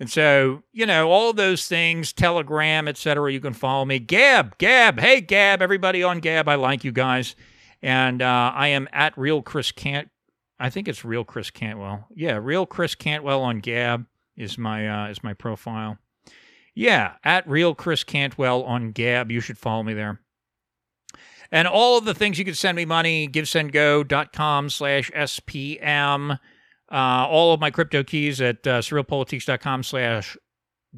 [0.00, 3.32] And so, you know, all those things, Telegram, etc.
[3.32, 3.98] You can follow me.
[3.98, 7.36] Gab, Gab, hey Gab, everybody on Gab, I like you guys.
[7.82, 10.08] And uh, I am at real Chris Cant
[10.62, 12.06] I think it's real Chris Cantwell.
[12.14, 14.06] Yeah, real Chris Cantwell on Gab
[14.36, 15.98] is my uh, is my profile.
[16.72, 19.32] Yeah, at real Chris Cantwell on Gab.
[19.32, 20.20] You should follow me there.
[21.50, 26.38] And all of the things you can send me money, givesendgo.com slash SPM.
[26.90, 30.36] Uh, all of my crypto keys at uh, surrealpolitiks.com slash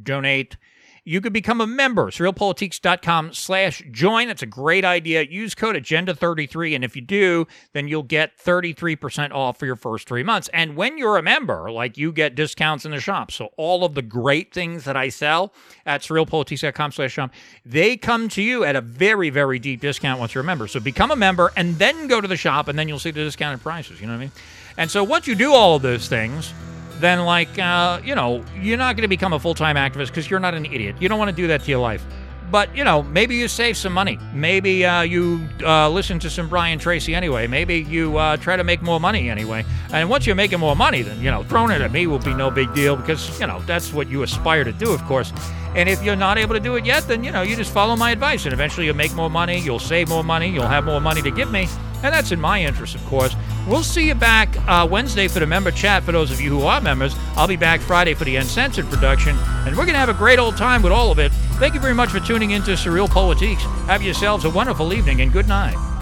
[0.00, 0.58] donate.
[1.06, 2.10] You could become a member.
[2.10, 4.30] SurrealPolitiks.com slash join.
[4.30, 5.22] It's a great idea.
[5.22, 10.08] Use code Agenda33, and if you do, then you'll get 33% off for your first
[10.08, 10.48] three months.
[10.54, 13.30] And when you're a member, like you get discounts in the shop.
[13.30, 15.52] So all of the great things that I sell
[15.84, 17.32] at SurrealPolitiks.com slash shop,
[17.66, 20.66] they come to you at a very, very deep discount once you're a member.
[20.66, 23.24] So become a member and then go to the shop, and then you'll see the
[23.24, 24.00] discounted prices.
[24.00, 24.32] You know what I mean?
[24.78, 26.54] And so once you do all of those things,
[27.00, 30.40] then like uh, you know you're not going to become a full-time activist because you're
[30.40, 30.96] not an idiot.
[31.00, 32.04] You don't want to do that to your life.
[32.50, 34.18] But you know maybe you save some money.
[34.32, 37.46] Maybe uh, you uh, listen to some brian tracy anyway.
[37.46, 39.64] Maybe you uh, try to make more money anyway.
[39.92, 42.34] And once you're making more money then you know throwing it at me will be
[42.34, 45.32] no big deal because you know that's what you aspire to do of course.
[45.74, 47.96] And if you're not able to do it yet then you know you just follow
[47.96, 51.00] my advice and eventually you'll make more money you'll save more money you'll have more
[51.00, 51.66] money to give me.
[52.04, 53.34] And that's in my interest, of course.
[53.66, 56.66] We'll see you back uh, Wednesday for the member chat for those of you who
[56.66, 57.14] are members.
[57.34, 60.38] I'll be back Friday for the Uncensored production, and we're going to have a great
[60.38, 61.32] old time with all of it.
[61.58, 63.62] Thank you very much for tuning in to SurrealPolitiks.
[63.86, 65.93] Have yourselves a wonderful evening, and good night.